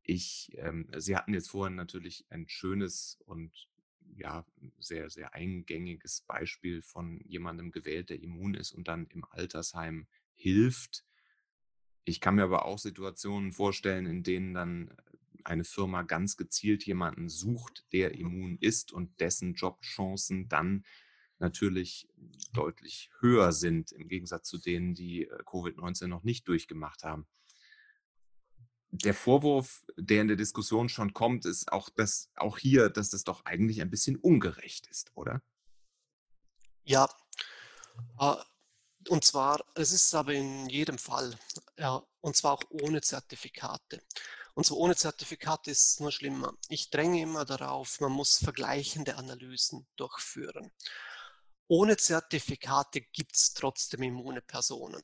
Ich, 0.03 0.51
ähm, 0.57 0.89
Sie 0.97 1.15
hatten 1.15 1.33
jetzt 1.33 1.49
vorhin 1.49 1.75
natürlich 1.75 2.25
ein 2.29 2.47
schönes 2.47 3.19
und 3.25 3.69
ja, 4.15 4.45
sehr, 4.79 5.09
sehr 5.09 5.33
eingängiges 5.33 6.21
Beispiel 6.21 6.81
von 6.81 7.21
jemandem 7.25 7.71
gewählt, 7.71 8.09
der 8.09 8.21
immun 8.21 8.53
ist 8.53 8.73
und 8.73 8.87
dann 8.87 9.07
im 9.07 9.23
Altersheim 9.23 10.07
hilft. 10.35 11.05
Ich 12.03 12.19
kann 12.19 12.35
mir 12.35 12.43
aber 12.43 12.65
auch 12.65 12.79
Situationen 12.79 13.53
vorstellen, 13.53 14.05
in 14.05 14.23
denen 14.23 14.53
dann 14.53 14.95
eine 15.45 15.63
Firma 15.63 16.03
ganz 16.03 16.37
gezielt 16.37 16.85
jemanden 16.85 17.29
sucht, 17.29 17.85
der 17.91 18.15
immun 18.15 18.57
ist 18.59 18.91
und 18.91 19.19
dessen 19.19 19.53
Jobchancen 19.53 20.47
dann 20.47 20.85
natürlich 21.39 22.07
deutlich 22.53 23.09
höher 23.19 23.51
sind 23.51 23.91
im 23.91 24.07
Gegensatz 24.07 24.47
zu 24.47 24.57
denen, 24.57 24.95
die 24.95 25.23
äh, 25.23 25.43
Covid-19 25.43 26.07
noch 26.07 26.23
nicht 26.23 26.47
durchgemacht 26.47 27.03
haben. 27.03 27.27
Der 28.91 29.13
Vorwurf, 29.13 29.85
der 29.97 30.21
in 30.21 30.27
der 30.27 30.37
Diskussion 30.37 30.87
schon 30.87 31.13
kommt, 31.13 31.45
ist 31.45 31.71
auch, 31.71 31.89
dass, 31.89 32.29
auch 32.35 32.57
hier, 32.59 32.89
dass 32.89 33.09
das 33.09 33.23
doch 33.23 33.43
eigentlich 33.45 33.81
ein 33.81 33.89
bisschen 33.89 34.15
ungerecht 34.15 34.87
ist, 34.87 35.11
oder? 35.15 35.41
Ja, 36.83 37.09
äh, 38.19 38.35
und 39.09 39.25
zwar, 39.25 39.63
es 39.75 39.91
ist 39.91 40.13
aber 40.15 40.33
in 40.33 40.69
jedem 40.69 40.97
Fall, 40.97 41.35
ja, 41.77 42.01
und 42.21 42.35
zwar 42.35 42.53
auch 42.53 42.63
ohne 42.69 43.01
Zertifikate. 43.01 44.01
Und 44.55 44.65
so 44.65 44.77
ohne 44.77 44.95
Zertifikat 44.95 45.67
ist 45.67 45.93
es 45.93 45.99
nur 45.99 46.11
schlimmer. 46.11 46.53
Ich 46.69 46.89
dränge 46.89 47.21
immer 47.21 47.43
darauf, 47.43 47.99
man 47.99 48.11
muss 48.11 48.37
vergleichende 48.37 49.15
Analysen 49.15 49.87
durchführen. 49.95 50.71
Ohne 51.67 51.97
Zertifikate 51.97 53.01
gibt 53.01 53.35
es 53.35 53.53
trotzdem 53.53 54.03
immune 54.03 54.41
Personen. 54.41 55.01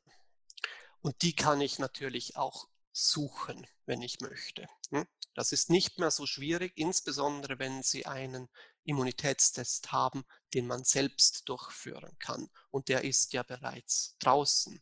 Und 1.01 1.21
die 1.23 1.35
kann 1.35 1.61
ich 1.61 1.79
natürlich 1.79 2.35
auch 2.35 2.67
suchen, 2.91 3.65
wenn 3.85 4.01
ich 4.01 4.19
möchte. 4.19 4.67
Hm? 4.91 5.07
Das 5.33 5.51
ist 5.51 5.69
nicht 5.69 5.97
mehr 5.99 6.11
so 6.11 6.25
schwierig, 6.25 6.73
insbesondere 6.75 7.57
wenn 7.59 7.81
Sie 7.81 8.05
einen 8.05 8.49
Immunitätstest 8.83 9.91
haben, 9.91 10.25
den 10.53 10.67
man 10.67 10.83
selbst 10.83 11.47
durchführen 11.47 12.17
kann. 12.19 12.49
Und 12.71 12.89
der 12.89 13.03
ist 13.03 13.33
ja 13.33 13.43
bereits 13.43 14.15
draußen. 14.19 14.81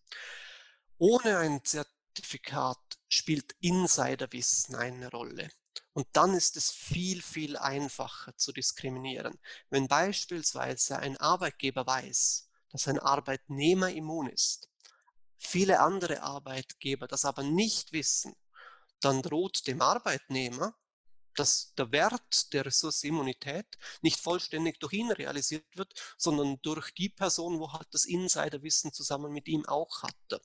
Ohne 0.97 1.38
ein 1.38 1.63
Zertifikat 1.63 1.96
Zertifikat 2.17 2.97
spielt 3.08 3.56
Insiderwissen 3.60 4.73
eine 4.75 5.12
Rolle. 5.12 5.51
Und 5.93 6.08
dann 6.13 6.34
ist 6.34 6.58
es 6.58 6.71
viel, 6.71 7.21
viel 7.21 7.56
einfacher 7.58 8.36
zu 8.36 8.51
diskriminieren. 8.51 9.39
Wenn 9.69 9.88
beispielsweise 9.88 10.97
ein 10.97 11.17
Arbeitgeber 11.17 11.86
weiß, 11.86 12.49
dass 12.71 12.88
ein 12.88 12.97
Arbeitnehmer 12.97 13.91
immun 13.91 14.30
ist, 14.30 14.67
viele 15.38 15.80
andere 15.80 16.23
Arbeitgeber 16.23 17.08
das 17.08 17.23
aber 17.23 17.43
nicht 17.43 17.91
wissen, 17.91 18.36
dann 18.99 19.21
droht 19.21 19.67
dem 19.67 19.82
Arbeitnehmer, 19.84 20.73
dass 21.36 21.75
der 21.75 21.91
Wert 21.91 22.51
der 22.53 22.65
Ressource 22.65 23.03
Immunität 23.03 23.77
nicht 24.01 24.19
vollständig 24.19 24.80
durch 24.80 24.93
ihn 24.93 25.12
realisiert 25.12 25.65
wird, 25.75 25.93
sondern 26.17 26.60
durch 26.63 26.89
die 26.95 27.10
Person, 27.10 27.60
wo 27.60 27.73
halt 27.73 27.88
das 27.91 28.06
Insiderwissen 28.06 28.91
zusammen 28.91 29.32
mit 29.32 29.47
ihm 29.47 29.63
auch 29.67 30.01
hatte. 30.01 30.41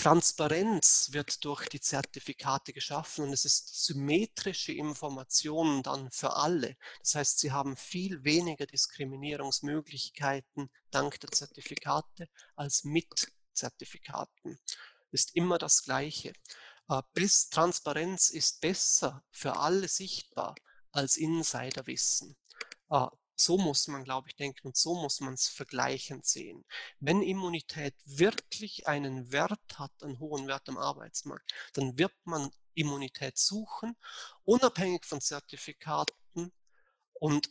Transparenz 0.00 1.10
wird 1.12 1.44
durch 1.44 1.68
die 1.68 1.78
Zertifikate 1.78 2.72
geschaffen 2.72 3.24
und 3.24 3.34
es 3.34 3.44
ist 3.44 3.84
symmetrische 3.84 4.72
Information 4.72 5.82
dann 5.82 6.10
für 6.10 6.36
alle. 6.36 6.78
Das 7.00 7.16
heißt, 7.16 7.38
sie 7.38 7.52
haben 7.52 7.76
viel 7.76 8.24
weniger 8.24 8.64
Diskriminierungsmöglichkeiten 8.64 10.70
dank 10.90 11.20
der 11.20 11.30
Zertifikate 11.30 12.30
als 12.56 12.82
mit 12.82 13.30
Zertifikaten. 13.52 14.58
Ist 15.10 15.36
immer 15.36 15.58
das 15.58 15.82
Gleiche. 15.82 16.32
Äh, 16.88 17.02
bis 17.12 17.50
Transparenz 17.50 18.30
ist 18.30 18.62
besser 18.62 19.22
für 19.30 19.58
alle 19.58 19.86
sichtbar 19.86 20.54
als 20.92 21.18
Insiderwissen. 21.18 22.36
So 23.40 23.56
muss 23.58 23.88
man, 23.88 24.04
glaube 24.04 24.28
ich, 24.28 24.36
denken 24.36 24.68
und 24.68 24.76
so 24.76 24.94
muss 24.94 25.20
man 25.20 25.34
es 25.34 25.48
vergleichend 25.48 26.26
sehen. 26.26 26.64
Wenn 26.98 27.22
Immunität 27.22 27.94
wirklich 28.04 28.86
einen 28.86 29.32
Wert 29.32 29.78
hat, 29.78 29.92
einen 30.02 30.18
hohen 30.18 30.46
Wert 30.46 30.68
am 30.68 30.78
Arbeitsmarkt, 30.78 31.52
dann 31.72 31.98
wird 31.98 32.14
man 32.24 32.50
Immunität 32.74 33.38
suchen, 33.38 33.96
unabhängig 34.44 35.04
von 35.06 35.20
Zertifikaten. 35.20 36.52
Und 37.14 37.48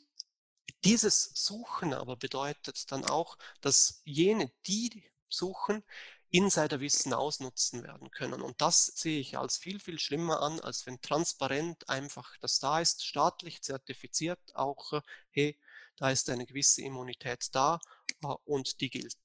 dieses 0.84 1.32
Suchen 1.34 1.93
aber 1.93 2.15
bedeutet 2.15 2.91
dann 2.91 3.06
auch, 3.06 3.38
dass 3.62 4.02
jene, 4.06 4.52
die 4.67 5.04
suchen, 5.28 5.84
Insiderwissen 6.32 7.13
ausnutzen 7.13 7.84
werden 7.84 8.12
können. 8.12 8.41
Und 8.41 8.62
das 8.62 8.86
sehe 8.86 9.19
ich 9.19 9.38
als 9.38 9.58
viel, 9.58 9.80
viel 9.80 9.97
schlimmer 9.97 10.41
an, 10.41 10.60
als 10.60 10.86
wenn 10.86 11.02
transparent 11.02 11.89
einfach 11.89 12.38
das 12.38 12.60
da 12.60 12.80
ist, 12.80 13.04
staatlich 13.04 13.63
zertifiziert 13.63 14.39
auch, 14.56 14.93
äh, 14.93 15.02
hey, 15.32 15.60
da 16.00 16.10
ist 16.10 16.30
eine 16.30 16.46
gewisse 16.46 16.82
Immunität 16.82 17.48
da 17.52 17.80
äh, 18.24 18.28
und 18.46 18.82
die 18.82 18.90
gilt. 18.90 19.16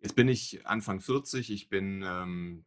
Jetzt 0.00 0.16
bin 0.16 0.28
ich 0.28 0.66
Anfang 0.66 1.00
40, 1.00 1.50
ich 1.50 1.68
bin 1.68 2.02
ähm, 2.02 2.64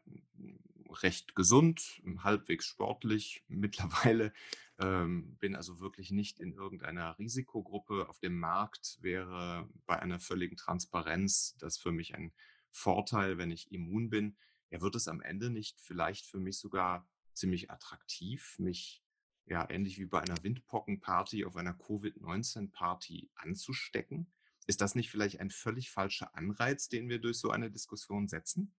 recht 1.02 1.34
gesund, 1.34 2.02
halbwegs 2.20 2.66
sportlich 2.66 3.44
mittlerweile, 3.48 4.34
ähm, 4.78 5.36
bin 5.40 5.56
also 5.56 5.80
wirklich 5.80 6.12
nicht 6.12 6.40
in 6.40 6.54
irgendeiner 6.54 7.18
Risikogruppe. 7.18 8.08
Auf 8.08 8.20
dem 8.20 8.38
Markt 8.38 9.00
wäre 9.02 9.68
bei 9.86 10.00
einer 10.00 10.20
völligen 10.20 10.58
Transparenz 10.58 11.56
das 11.58 11.78
für 11.78 11.92
mich 11.92 12.14
ein 12.16 12.34
Vorteil, 12.70 13.38
wenn 13.38 13.52
ich 13.52 13.72
immun 13.72 14.10
bin. 14.10 14.38
Ja, 14.70 14.82
wird 14.82 14.96
es 14.96 15.08
am 15.08 15.22
Ende 15.22 15.50
nicht 15.50 15.80
vielleicht 15.80 16.26
für 16.26 16.40
mich 16.40 16.58
sogar 16.58 17.08
ziemlich 17.34 17.72
attraktiv, 17.72 18.58
mich 18.60 19.03
ja 19.46 19.70
ähnlich 19.70 19.98
wie 19.98 20.06
bei 20.06 20.22
einer 20.22 20.42
Windpockenparty 20.44 21.46
auf 21.46 21.56
einer 21.56 21.74
Covid-19-Party 21.74 23.32
anzustecken. 23.36 24.32
Ist 24.66 24.82
das 24.82 24.96
nicht 24.96 25.10
vielleicht 25.10 25.40
ein 25.40 25.50
völlig 25.50 25.92
falscher 25.92 26.36
Anreiz, 26.36 26.88
den 26.88 27.10
wir 27.10 27.20
durch 27.20 27.38
so 27.38 27.52
eine 27.52 27.70
Diskussion 27.70 28.28
setzen? 28.28 28.74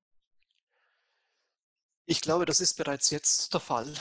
Ich 2.07 2.20
glaube, 2.20 2.46
das 2.46 2.61
ist 2.61 2.74
bereits 2.74 3.11
jetzt 3.11 3.53
der 3.53 3.61
Fall. 3.61 3.92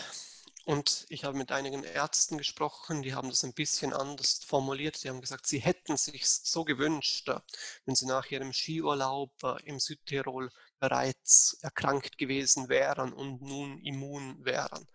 Und 0.66 1.06
ich 1.10 1.26
habe 1.26 1.38
mit 1.38 1.52
einigen 1.52 1.84
Ärzten 1.84 2.38
gesprochen, 2.38 3.02
die 3.02 3.14
haben 3.14 3.30
das 3.30 3.44
ein 3.44 3.54
bisschen 3.54 3.92
anders 3.92 4.42
formuliert. 4.46 4.96
Sie 4.96 5.10
haben 5.10 5.20
gesagt, 5.20 5.46
sie 5.46 5.60
hätten 5.60 5.98
sich 5.98 6.26
so 6.26 6.64
gewünscht, 6.64 7.28
äh, 7.28 7.40
wenn 7.86 7.96
sie 7.96 8.06
nach 8.06 8.32
ihrem 8.32 8.54
Skiurlaub 8.54 9.32
äh, 9.44 9.62
im 9.66 9.80
Südtirol 9.80 10.50
bereits 10.80 11.58
erkrankt 11.62 12.18
gewesen 12.18 12.70
wären 12.70 13.12
und 13.12 13.42
nun 13.42 13.78
immun 13.80 14.46
wären. 14.46 14.88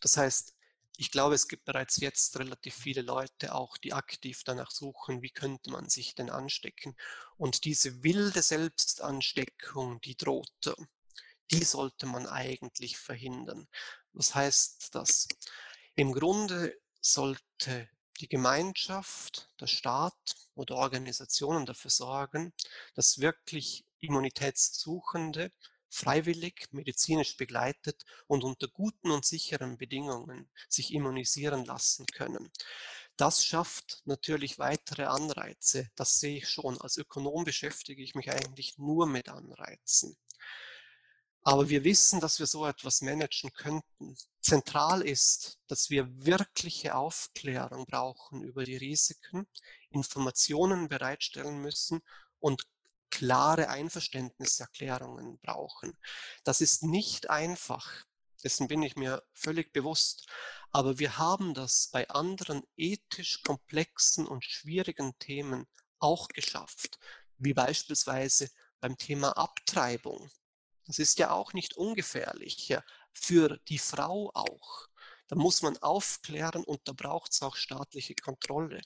Das 0.00 0.16
heißt, 0.16 0.54
ich 0.96 1.12
glaube, 1.12 1.36
es 1.36 1.46
gibt 1.46 1.64
bereits 1.64 1.98
jetzt 1.98 2.36
relativ 2.38 2.74
viele 2.74 3.02
Leute 3.02 3.54
auch, 3.54 3.76
die 3.76 3.92
aktiv 3.92 4.42
danach 4.44 4.72
suchen, 4.72 5.22
wie 5.22 5.30
könnte 5.30 5.70
man 5.70 5.88
sich 5.88 6.16
denn 6.16 6.28
anstecken. 6.28 6.96
Und 7.36 7.64
diese 7.64 8.02
wilde 8.02 8.42
Selbstansteckung, 8.42 10.00
die 10.00 10.16
droht, 10.16 10.74
die 11.52 11.62
sollte 11.62 12.06
man 12.06 12.26
eigentlich 12.26 12.98
verhindern. 12.98 13.68
Was 14.12 14.34
heißt 14.34 14.94
das? 14.94 15.28
Im 15.94 16.12
Grunde 16.12 16.76
sollte 17.00 17.88
die 18.20 18.28
Gemeinschaft, 18.28 19.48
der 19.60 19.68
Staat 19.68 20.36
oder 20.54 20.74
Organisationen 20.74 21.64
dafür 21.64 21.92
sorgen, 21.92 22.52
dass 22.94 23.20
wirklich 23.20 23.84
Immunitätssuchende 24.00 25.52
freiwillig, 25.90 26.68
medizinisch 26.72 27.36
begleitet 27.36 28.04
und 28.26 28.44
unter 28.44 28.68
guten 28.68 29.10
und 29.10 29.24
sicheren 29.24 29.78
Bedingungen 29.78 30.50
sich 30.68 30.92
immunisieren 30.92 31.64
lassen 31.64 32.06
können. 32.06 32.50
Das 33.16 33.44
schafft 33.44 34.02
natürlich 34.04 34.58
weitere 34.58 35.04
Anreize. 35.04 35.90
Das 35.96 36.20
sehe 36.20 36.38
ich 36.38 36.48
schon. 36.48 36.80
Als 36.80 36.96
Ökonom 36.96 37.44
beschäftige 37.44 38.02
ich 38.02 38.14
mich 38.14 38.30
eigentlich 38.30 38.78
nur 38.78 39.06
mit 39.06 39.28
Anreizen. 39.28 40.16
Aber 41.42 41.68
wir 41.68 41.82
wissen, 41.82 42.20
dass 42.20 42.38
wir 42.38 42.46
so 42.46 42.66
etwas 42.66 43.00
managen 43.00 43.52
könnten. 43.52 44.16
Zentral 44.40 45.02
ist, 45.02 45.58
dass 45.66 45.88
wir 45.88 46.06
wirkliche 46.24 46.94
Aufklärung 46.94 47.86
brauchen 47.86 48.42
über 48.42 48.64
die 48.64 48.76
Risiken, 48.76 49.46
Informationen 49.90 50.88
bereitstellen 50.88 51.58
müssen 51.58 52.02
und 52.38 52.64
klare 53.10 53.68
Einverständniserklärungen 53.68 55.38
brauchen. 55.38 55.96
Das 56.44 56.60
ist 56.60 56.82
nicht 56.82 57.30
einfach. 57.30 58.04
Dessen 58.44 58.68
bin 58.68 58.82
ich 58.82 58.96
mir 58.96 59.22
völlig 59.32 59.72
bewusst. 59.72 60.28
Aber 60.70 60.98
wir 60.98 61.18
haben 61.18 61.54
das 61.54 61.88
bei 61.92 62.08
anderen 62.08 62.62
ethisch 62.76 63.42
komplexen 63.42 64.26
und 64.26 64.44
schwierigen 64.44 65.18
Themen 65.18 65.66
auch 65.98 66.28
geschafft, 66.28 66.98
wie 67.38 67.54
beispielsweise 67.54 68.50
beim 68.80 68.96
Thema 68.96 69.36
Abtreibung. 69.36 70.30
Das 70.86 70.98
ist 70.98 71.18
ja 71.18 71.30
auch 71.32 71.52
nicht 71.52 71.76
ungefährlich, 71.76 72.68
ja, 72.68 72.82
für 73.12 73.58
die 73.68 73.78
Frau 73.78 74.30
auch. 74.34 74.88
Da 75.26 75.36
muss 75.36 75.62
man 75.62 75.76
aufklären 75.78 76.64
und 76.64 76.80
da 76.84 76.92
braucht 76.92 77.32
es 77.32 77.42
auch 77.42 77.56
staatliche 77.56 78.14
Kontrolle. 78.14 78.80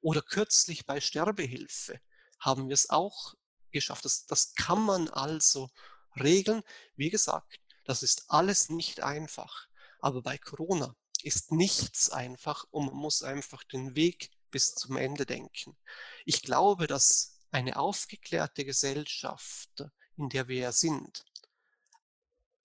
Oder 0.00 0.22
kürzlich 0.22 0.86
bei 0.86 1.00
Sterbehilfe 1.00 2.00
haben 2.40 2.68
wir 2.68 2.74
es 2.74 2.88
auch 2.88 3.34
geschafft. 3.72 4.04
Das, 4.04 4.26
das 4.26 4.54
kann 4.54 4.84
man 4.84 5.08
also 5.08 5.70
regeln. 6.16 6.62
Wie 6.96 7.10
gesagt, 7.10 7.60
das 7.84 8.02
ist 8.02 8.30
alles 8.30 8.68
nicht 8.68 9.02
einfach. 9.02 9.68
Aber 9.98 10.22
bei 10.22 10.38
Corona 10.38 10.94
ist 11.22 11.52
nichts 11.52 12.10
einfach 12.10 12.64
und 12.70 12.86
man 12.86 12.96
muss 12.96 13.22
einfach 13.22 13.62
den 13.64 13.94
Weg 13.94 14.30
bis 14.50 14.74
zum 14.74 14.96
Ende 14.96 15.26
denken. 15.26 15.76
Ich 16.24 16.42
glaube, 16.42 16.86
dass 16.86 17.38
eine 17.50 17.76
aufgeklärte 17.76 18.64
Gesellschaft, 18.64 19.84
in 20.16 20.28
der 20.28 20.48
wir 20.48 20.58
ja 20.58 20.72
sind, 20.72 21.24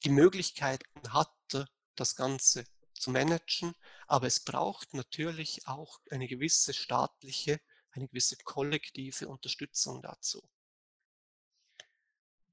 die 0.04 0.10
Möglichkeiten 0.10 1.14
hatte, 1.14 1.68
das 1.96 2.16
Ganze 2.16 2.66
zu 2.94 3.12
managen, 3.12 3.74
aber 4.08 4.28
es 4.28 4.40
braucht 4.40 4.94
natürlich 4.94 5.68
auch 5.68 6.00
eine 6.10 6.28
gewisse 6.28 6.74
staatliche, 6.74 7.60
eine 7.92 8.08
gewisse 8.08 8.38
kollektive 8.38 9.28
Unterstützung 9.28 10.02
dazu. 10.02 10.48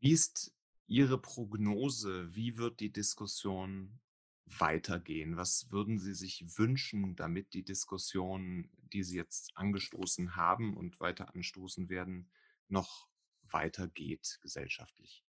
Wie 0.04 0.12
ist 0.12 0.52
Ihre 0.86 1.16
Prognose? 1.16 2.34
Wie 2.34 2.58
wird 2.58 2.80
die 2.80 2.92
Diskussion 2.92 4.02
weitergehen? 4.44 5.38
Was 5.38 5.70
würden 5.70 5.98
Sie 5.98 6.12
sich 6.12 6.44
wünschen, 6.58 7.16
damit 7.16 7.54
die 7.54 7.64
Diskussion, 7.64 8.68
die 8.92 9.02
Sie 9.02 9.16
jetzt 9.16 9.52
angestoßen 9.54 10.36
haben 10.36 10.76
und 10.76 11.00
weiter 11.00 11.34
anstoßen 11.34 11.88
werden, 11.88 12.30
noch 12.68 13.08
weitergeht 13.44 14.40
gesellschaftlich? 14.42 15.24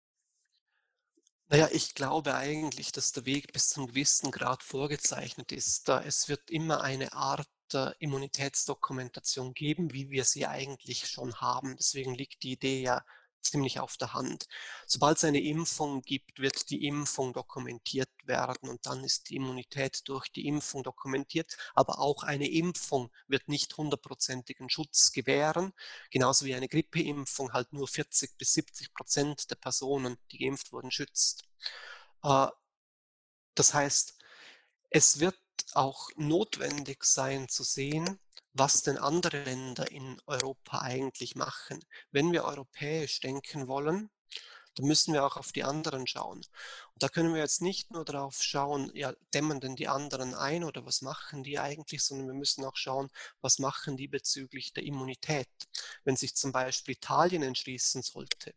Naja, 1.49 1.69
ich 1.71 1.93
glaube 1.93 2.33
eigentlich, 2.33 2.91
dass 2.91 3.11
der 3.11 3.27
Weg 3.27 3.53
bis 3.53 3.69
zum 3.69 3.85
gewissen 3.85 4.31
Grad 4.31 4.63
vorgezeichnet 4.63 5.51
ist. 5.51 5.87
Es 5.87 6.29
wird 6.29 6.49
immer 6.49 6.81
eine 6.81 7.13
Art 7.13 7.47
der 7.71 7.95
Immunitätsdokumentation 7.99 9.53
geben, 9.53 9.93
wie 9.93 10.09
wir 10.09 10.23
sie 10.23 10.47
eigentlich 10.47 11.07
schon 11.07 11.35
haben. 11.35 11.75
Deswegen 11.77 12.15
liegt 12.15 12.41
die 12.41 12.53
Idee 12.53 12.81
ja 12.81 13.05
ziemlich 13.43 13.79
auf 13.79 13.97
der 13.97 14.13
Hand. 14.13 14.47
Sobald 14.87 15.17
es 15.17 15.23
eine 15.23 15.41
Impfung 15.41 16.01
gibt, 16.01 16.39
wird 16.39 16.69
die 16.69 16.85
Impfung 16.85 17.33
dokumentiert 17.33 18.09
werden 18.25 18.69
und 18.69 18.85
dann 18.85 19.03
ist 19.03 19.29
die 19.29 19.35
Immunität 19.35 20.01
durch 20.05 20.29
die 20.29 20.47
Impfung 20.47 20.83
dokumentiert. 20.83 21.57
Aber 21.75 21.99
auch 21.99 22.23
eine 22.23 22.49
Impfung 22.49 23.11
wird 23.27 23.47
nicht 23.47 23.75
hundertprozentigen 23.77 24.69
Schutz 24.69 25.11
gewähren, 25.11 25.73
genauso 26.11 26.45
wie 26.45 26.55
eine 26.55 26.67
Grippeimpfung 26.67 27.53
halt 27.53 27.73
nur 27.73 27.87
40 27.87 28.37
bis 28.37 28.53
70 28.53 28.93
Prozent 28.93 29.51
der 29.51 29.55
Personen, 29.55 30.17
die 30.31 30.39
geimpft 30.39 30.71
wurden, 30.71 30.91
schützt. 30.91 31.43
Äh, 32.23 32.47
das 33.55 33.73
heißt, 33.73 34.17
es 34.89 35.19
wird 35.19 35.37
auch 35.73 36.09
notwendig 36.15 37.03
sein 37.03 37.49
zu 37.49 37.63
sehen, 37.63 38.19
was 38.53 38.83
denn 38.83 38.97
andere 38.97 39.43
Länder 39.43 39.91
in 39.91 40.21
Europa 40.25 40.79
eigentlich 40.79 41.35
machen. 41.35 41.83
Wenn 42.11 42.31
wir 42.31 42.43
europäisch 42.45 43.19
denken 43.19 43.67
wollen, 43.67 44.09
dann 44.75 44.87
müssen 44.87 45.13
wir 45.13 45.25
auch 45.25 45.37
auf 45.37 45.51
die 45.51 45.63
anderen 45.63 46.07
schauen. 46.07 46.39
Und 46.39 47.03
da 47.03 47.09
können 47.09 47.33
wir 47.33 47.41
jetzt 47.41 47.61
nicht 47.61 47.91
nur 47.91 48.05
darauf 48.05 48.41
schauen, 48.41 48.91
ja, 48.95 49.13
dämmen 49.33 49.59
denn 49.59 49.75
die 49.75 49.87
anderen 49.87 50.33
ein 50.33 50.63
oder 50.63 50.85
was 50.85 51.01
machen 51.01 51.43
die 51.43 51.59
eigentlich, 51.59 52.03
sondern 52.03 52.27
wir 52.27 52.33
müssen 52.33 52.65
auch 52.65 52.75
schauen, 52.75 53.09
was 53.41 53.59
machen 53.59 53.97
die 53.97 54.07
bezüglich 54.07 54.73
der 54.73 54.83
Immunität. 54.83 55.49
Wenn 56.03 56.15
sich 56.15 56.35
zum 56.35 56.51
Beispiel 56.51 56.95
Italien 56.95 57.43
entschließen 57.43 58.01
sollte, 58.01 58.53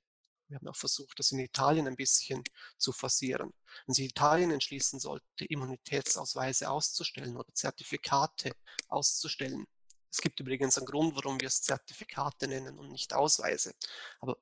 wir 0.48 0.58
haben 0.58 0.68
auch 0.68 0.76
versucht, 0.76 1.18
das 1.18 1.32
in 1.32 1.40
Italien 1.40 1.88
ein 1.88 1.96
bisschen 1.96 2.44
zu 2.78 2.92
forcieren. 2.92 3.52
Wenn 3.86 3.94
sich 3.94 4.06
Italien 4.06 4.52
entschließen 4.52 5.00
sollte, 5.00 5.44
Immunitätsausweise 5.44 6.70
auszustellen 6.70 7.36
oder 7.36 7.52
Zertifikate 7.52 8.52
auszustellen, 8.88 9.66
es 10.10 10.18
gibt 10.18 10.40
übrigens 10.40 10.76
einen 10.76 10.86
Grund, 10.86 11.14
warum 11.16 11.40
wir 11.40 11.48
es 11.48 11.62
Zertifikate 11.62 12.48
nennen 12.48 12.78
und 12.78 12.90
nicht 12.90 13.12
Ausweise. 13.12 13.74
Aber 14.20 14.36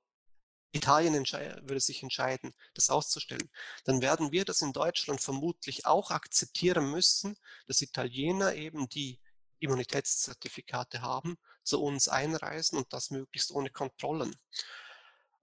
Italien 0.72 1.14
würde 1.24 1.80
sich 1.80 2.02
entscheiden, 2.02 2.52
das 2.74 2.90
auszustellen, 2.90 3.48
dann 3.84 4.02
werden 4.02 4.32
wir 4.32 4.44
das 4.44 4.60
in 4.60 4.72
Deutschland 4.72 5.20
vermutlich 5.20 5.86
auch 5.86 6.10
akzeptieren 6.10 6.90
müssen, 6.90 7.36
dass 7.66 7.80
Italiener 7.80 8.54
eben 8.54 8.88
die 8.88 9.20
Immunitätszertifikate 9.60 11.00
haben, 11.00 11.36
zu 11.62 11.80
uns 11.80 12.08
einreisen 12.08 12.76
und 12.76 12.92
das 12.92 13.10
möglichst 13.10 13.50
ohne 13.52 13.70
Kontrollen. 13.70 14.36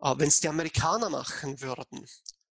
Äh, 0.02 0.14
Wenn 0.18 0.28
es 0.28 0.42
die 0.42 0.50
Amerikaner 0.50 1.10
machen 1.10 1.62
würden, 1.62 2.06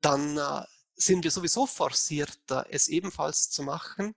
dann 0.02 0.38
äh, 0.38 0.64
sind 0.96 1.24
wir 1.24 1.32
sowieso 1.32 1.66
forciert, 1.66 2.40
es 2.70 2.88
ebenfalls 2.88 3.50
zu 3.50 3.64
machen 3.64 4.16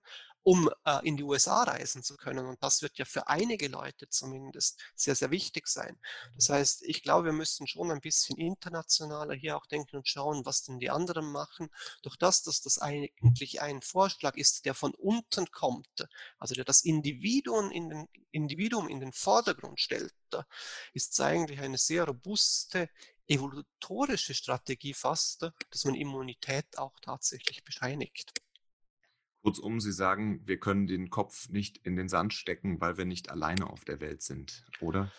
um 0.49 0.67
äh, 0.83 1.07
in 1.07 1.15
die 1.15 1.21
USA 1.21 1.61
reisen 1.61 2.01
zu 2.01 2.17
können. 2.17 2.47
Und 2.47 2.63
das 2.63 2.81
wird 2.81 2.97
ja 2.97 3.05
für 3.05 3.27
einige 3.27 3.67
Leute 3.67 4.09
zumindest 4.09 4.81
sehr, 4.95 5.13
sehr 5.13 5.29
wichtig 5.29 5.67
sein. 5.67 5.99
Das 6.33 6.49
heißt, 6.49 6.81
ich 6.81 7.03
glaube, 7.03 7.25
wir 7.25 7.33
müssen 7.33 7.67
schon 7.67 7.91
ein 7.91 8.01
bisschen 8.01 8.35
internationaler 8.35 9.35
hier 9.35 9.55
auch 9.55 9.67
denken 9.67 9.97
und 9.97 10.07
schauen, 10.07 10.47
was 10.47 10.63
denn 10.63 10.79
die 10.79 10.89
anderen 10.89 11.31
machen. 11.31 11.69
Durch 12.01 12.17
das, 12.17 12.41
dass 12.41 12.61
das 12.61 12.79
eigentlich 12.79 13.61
ein 13.61 13.83
Vorschlag 13.83 14.37
ist, 14.37 14.65
der 14.65 14.73
von 14.73 14.95
unten 14.95 15.51
kommt, 15.51 16.07
also 16.39 16.55
der 16.55 16.65
das 16.65 16.81
Individuum 16.81 17.69
in 17.69 17.89
den, 17.89 18.07
Individuum 18.31 18.89
in 18.89 18.99
den 18.99 19.13
Vordergrund 19.13 19.79
stellt, 19.79 20.15
ist 20.93 21.13
es 21.13 21.19
eigentlich 21.19 21.59
eine 21.59 21.77
sehr 21.77 22.05
robuste, 22.05 22.89
evolutorische 23.27 24.33
Strategie 24.33 24.95
fast, 24.95 25.43
dass 25.69 25.85
man 25.85 25.93
Immunität 25.93 26.79
auch 26.79 26.99
tatsächlich 27.01 27.63
bescheinigt. 27.63 28.33
Kurzum, 29.41 29.79
Sie 29.79 29.91
sagen, 29.91 30.41
wir 30.45 30.59
können 30.59 30.87
den 30.87 31.09
Kopf 31.09 31.49
nicht 31.49 31.77
in 31.85 31.95
den 31.95 32.09
Sand 32.09 32.33
stecken, 32.33 32.81
weil 32.81 32.97
wir 32.97 33.05
nicht 33.05 33.29
alleine 33.29 33.69
auf 33.69 33.85
der 33.85 34.01
Welt 34.01 34.21
sind, 34.21 34.65
oder? 34.81 35.11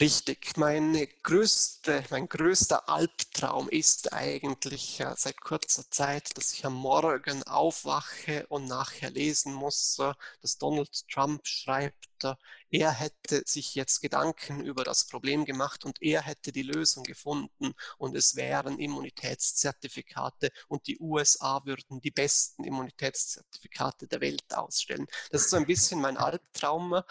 Richtig. 0.00 0.56
Meine 0.56 1.06
größte, 1.22 2.02
mein 2.08 2.26
größter 2.26 2.88
Albtraum 2.88 3.68
ist 3.68 4.14
eigentlich 4.14 5.00
äh, 5.00 5.12
seit 5.16 5.38
kurzer 5.42 5.84
Zeit, 5.90 6.34
dass 6.38 6.54
ich 6.54 6.64
am 6.64 6.72
Morgen 6.72 7.42
aufwache 7.42 8.46
und 8.48 8.64
nachher 8.64 9.10
lesen 9.10 9.52
muss, 9.52 9.98
äh, 9.98 10.14
dass 10.40 10.56
Donald 10.56 11.06
Trump 11.08 11.46
schreibt, 11.46 12.24
äh, 12.24 12.34
er 12.70 12.90
hätte 12.90 13.42
sich 13.44 13.74
jetzt 13.74 14.00
Gedanken 14.00 14.64
über 14.64 14.82
das 14.82 15.04
Problem 15.04 15.44
gemacht 15.44 15.84
und 15.84 16.00
er 16.00 16.22
hätte 16.22 16.52
die 16.52 16.62
Lösung 16.62 17.04
gefunden 17.04 17.74
und 17.98 18.16
es 18.16 18.34
wären 18.34 18.78
Immunitätszertifikate 18.78 20.52
und 20.68 20.86
die 20.86 20.98
USA 21.00 21.60
würden 21.66 22.00
die 22.00 22.10
besten 22.10 22.64
Immunitätszertifikate 22.64 24.06
der 24.08 24.22
Welt 24.22 24.54
ausstellen. 24.54 25.06
Das 25.30 25.42
ist 25.42 25.50
so 25.50 25.58
ein 25.58 25.66
bisschen 25.66 26.00
mein 26.00 26.16
Albtraum, 26.16 27.02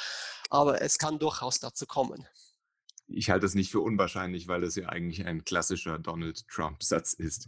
aber 0.49 0.81
es 0.81 0.97
kann 0.97 1.19
durchaus 1.19 1.59
dazu 1.59 1.85
kommen 1.85 2.27
ich 3.13 3.29
halte 3.29 3.45
es 3.45 3.55
nicht 3.55 3.71
für 3.71 3.81
unwahrscheinlich, 3.81 4.47
weil 4.47 4.63
es 4.63 4.75
ja 4.75 4.89
eigentlich 4.89 5.25
ein 5.25 5.43
klassischer 5.43 5.99
Donald 5.99 6.47
Trump-Satz 6.47 7.13
ist. 7.13 7.47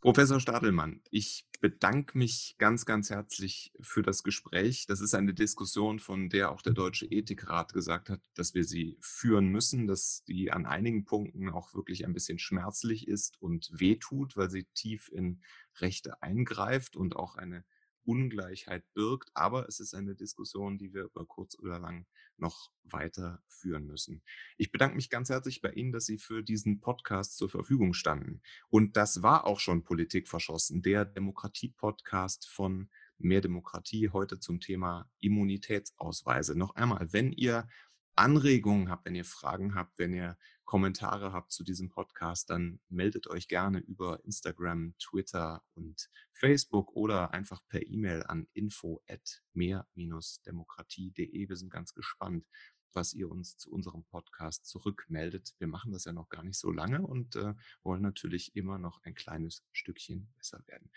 Professor 0.00 0.38
Stadelmann, 0.38 1.00
ich 1.10 1.46
bedanke 1.62 2.18
mich 2.18 2.56
ganz, 2.58 2.84
ganz 2.84 3.08
herzlich 3.08 3.72
für 3.80 4.02
das 4.02 4.22
Gespräch. 4.22 4.84
Das 4.86 5.00
ist 5.00 5.14
eine 5.14 5.32
Diskussion, 5.32 5.98
von 5.98 6.28
der 6.28 6.52
auch 6.52 6.60
der 6.60 6.74
Deutsche 6.74 7.06
Ethikrat 7.06 7.72
gesagt 7.72 8.10
hat, 8.10 8.20
dass 8.34 8.54
wir 8.54 8.64
sie 8.64 8.98
führen 9.00 9.48
müssen, 9.48 9.86
dass 9.86 10.22
die 10.24 10.52
an 10.52 10.66
einigen 10.66 11.06
Punkten 11.06 11.48
auch 11.48 11.72
wirklich 11.72 12.04
ein 12.04 12.12
bisschen 12.12 12.38
schmerzlich 12.38 13.08
ist 13.08 13.40
und 13.40 13.70
wehtut, 13.72 14.36
weil 14.36 14.50
sie 14.50 14.64
tief 14.74 15.08
in 15.10 15.40
Rechte 15.78 16.22
eingreift 16.22 16.96
und 16.96 17.16
auch 17.16 17.36
eine 17.36 17.64
Ungleichheit 18.04 18.84
birgt. 18.94 19.30
Aber 19.34 19.68
es 19.68 19.80
ist 19.80 19.94
eine 19.94 20.14
Diskussion, 20.14 20.78
die 20.78 20.92
wir 20.92 21.04
über 21.04 21.26
kurz 21.26 21.58
oder 21.58 21.78
lang 21.78 22.06
noch 22.36 22.70
weiter 22.82 23.42
führen 23.48 23.86
müssen. 23.86 24.22
Ich 24.56 24.72
bedanke 24.72 24.96
mich 24.96 25.10
ganz 25.10 25.30
herzlich 25.30 25.60
bei 25.60 25.70
Ihnen, 25.72 25.92
dass 25.92 26.06
Sie 26.06 26.18
für 26.18 26.42
diesen 26.42 26.80
Podcast 26.80 27.36
zur 27.36 27.48
Verfügung 27.48 27.94
standen. 27.94 28.42
Und 28.68 28.96
das 28.96 29.22
war 29.22 29.46
auch 29.46 29.60
schon 29.60 29.84
Politik 29.84 30.28
verschossen, 30.28 30.82
der 30.82 31.04
Demokratie-Podcast 31.04 32.48
von 32.48 32.90
Mehr 33.18 33.40
Demokratie 33.40 34.10
heute 34.10 34.40
zum 34.40 34.60
Thema 34.60 35.08
Immunitätsausweise. 35.20 36.58
Noch 36.58 36.74
einmal, 36.74 37.12
wenn 37.12 37.32
ihr 37.32 37.68
Anregungen 38.16 38.90
habt, 38.90 39.06
wenn 39.06 39.14
ihr 39.14 39.24
Fragen 39.24 39.74
habt, 39.74 39.98
wenn 39.98 40.12
ihr 40.12 40.36
Kommentare 40.64 41.32
habt 41.32 41.52
zu 41.52 41.62
diesem 41.62 41.90
Podcast, 41.90 42.50
dann 42.50 42.80
meldet 42.88 43.26
euch 43.28 43.48
gerne 43.48 43.80
über 43.80 44.24
Instagram, 44.24 44.94
Twitter 44.98 45.62
und 45.74 46.10
Facebook 46.32 46.92
oder 46.96 47.32
einfach 47.32 47.60
per 47.68 47.86
E-Mail 47.86 48.22
an 48.24 48.48
info 48.54 49.02
at 49.08 49.42
mehr-demokratie.de. 49.52 51.48
Wir 51.48 51.56
sind 51.56 51.70
ganz 51.70 51.94
gespannt, 51.94 52.46
was 52.92 53.12
ihr 53.12 53.30
uns 53.30 53.56
zu 53.56 53.70
unserem 53.70 54.04
Podcast 54.04 54.66
zurückmeldet. 54.66 55.54
Wir 55.58 55.66
machen 55.66 55.92
das 55.92 56.04
ja 56.04 56.12
noch 56.12 56.28
gar 56.28 56.42
nicht 56.42 56.58
so 56.58 56.70
lange 56.70 57.02
und 57.02 57.36
äh, 57.36 57.54
wollen 57.82 58.02
natürlich 58.02 58.56
immer 58.56 58.78
noch 58.78 59.02
ein 59.02 59.14
kleines 59.14 59.64
Stückchen 59.72 60.32
besser 60.36 60.62
werden. 60.66 60.90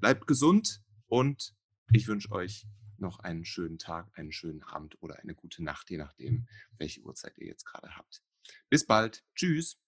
Bleibt 0.00 0.26
gesund 0.26 0.82
und 1.06 1.54
ich 1.92 2.08
wünsche 2.08 2.32
euch 2.32 2.66
noch 2.96 3.18
einen 3.18 3.44
schönen 3.44 3.78
Tag, 3.78 4.10
einen 4.14 4.32
schönen 4.32 4.62
Abend 4.62 4.96
oder 5.02 5.18
eine 5.18 5.34
gute 5.34 5.62
Nacht, 5.62 5.90
je 5.90 5.98
nachdem, 5.98 6.48
welche 6.78 7.02
Uhrzeit 7.02 7.36
ihr 7.38 7.46
jetzt 7.46 7.64
gerade 7.64 7.96
habt. 7.96 8.22
Bis 8.70 8.86
bald. 8.86 9.22
Tschüss. 9.34 9.78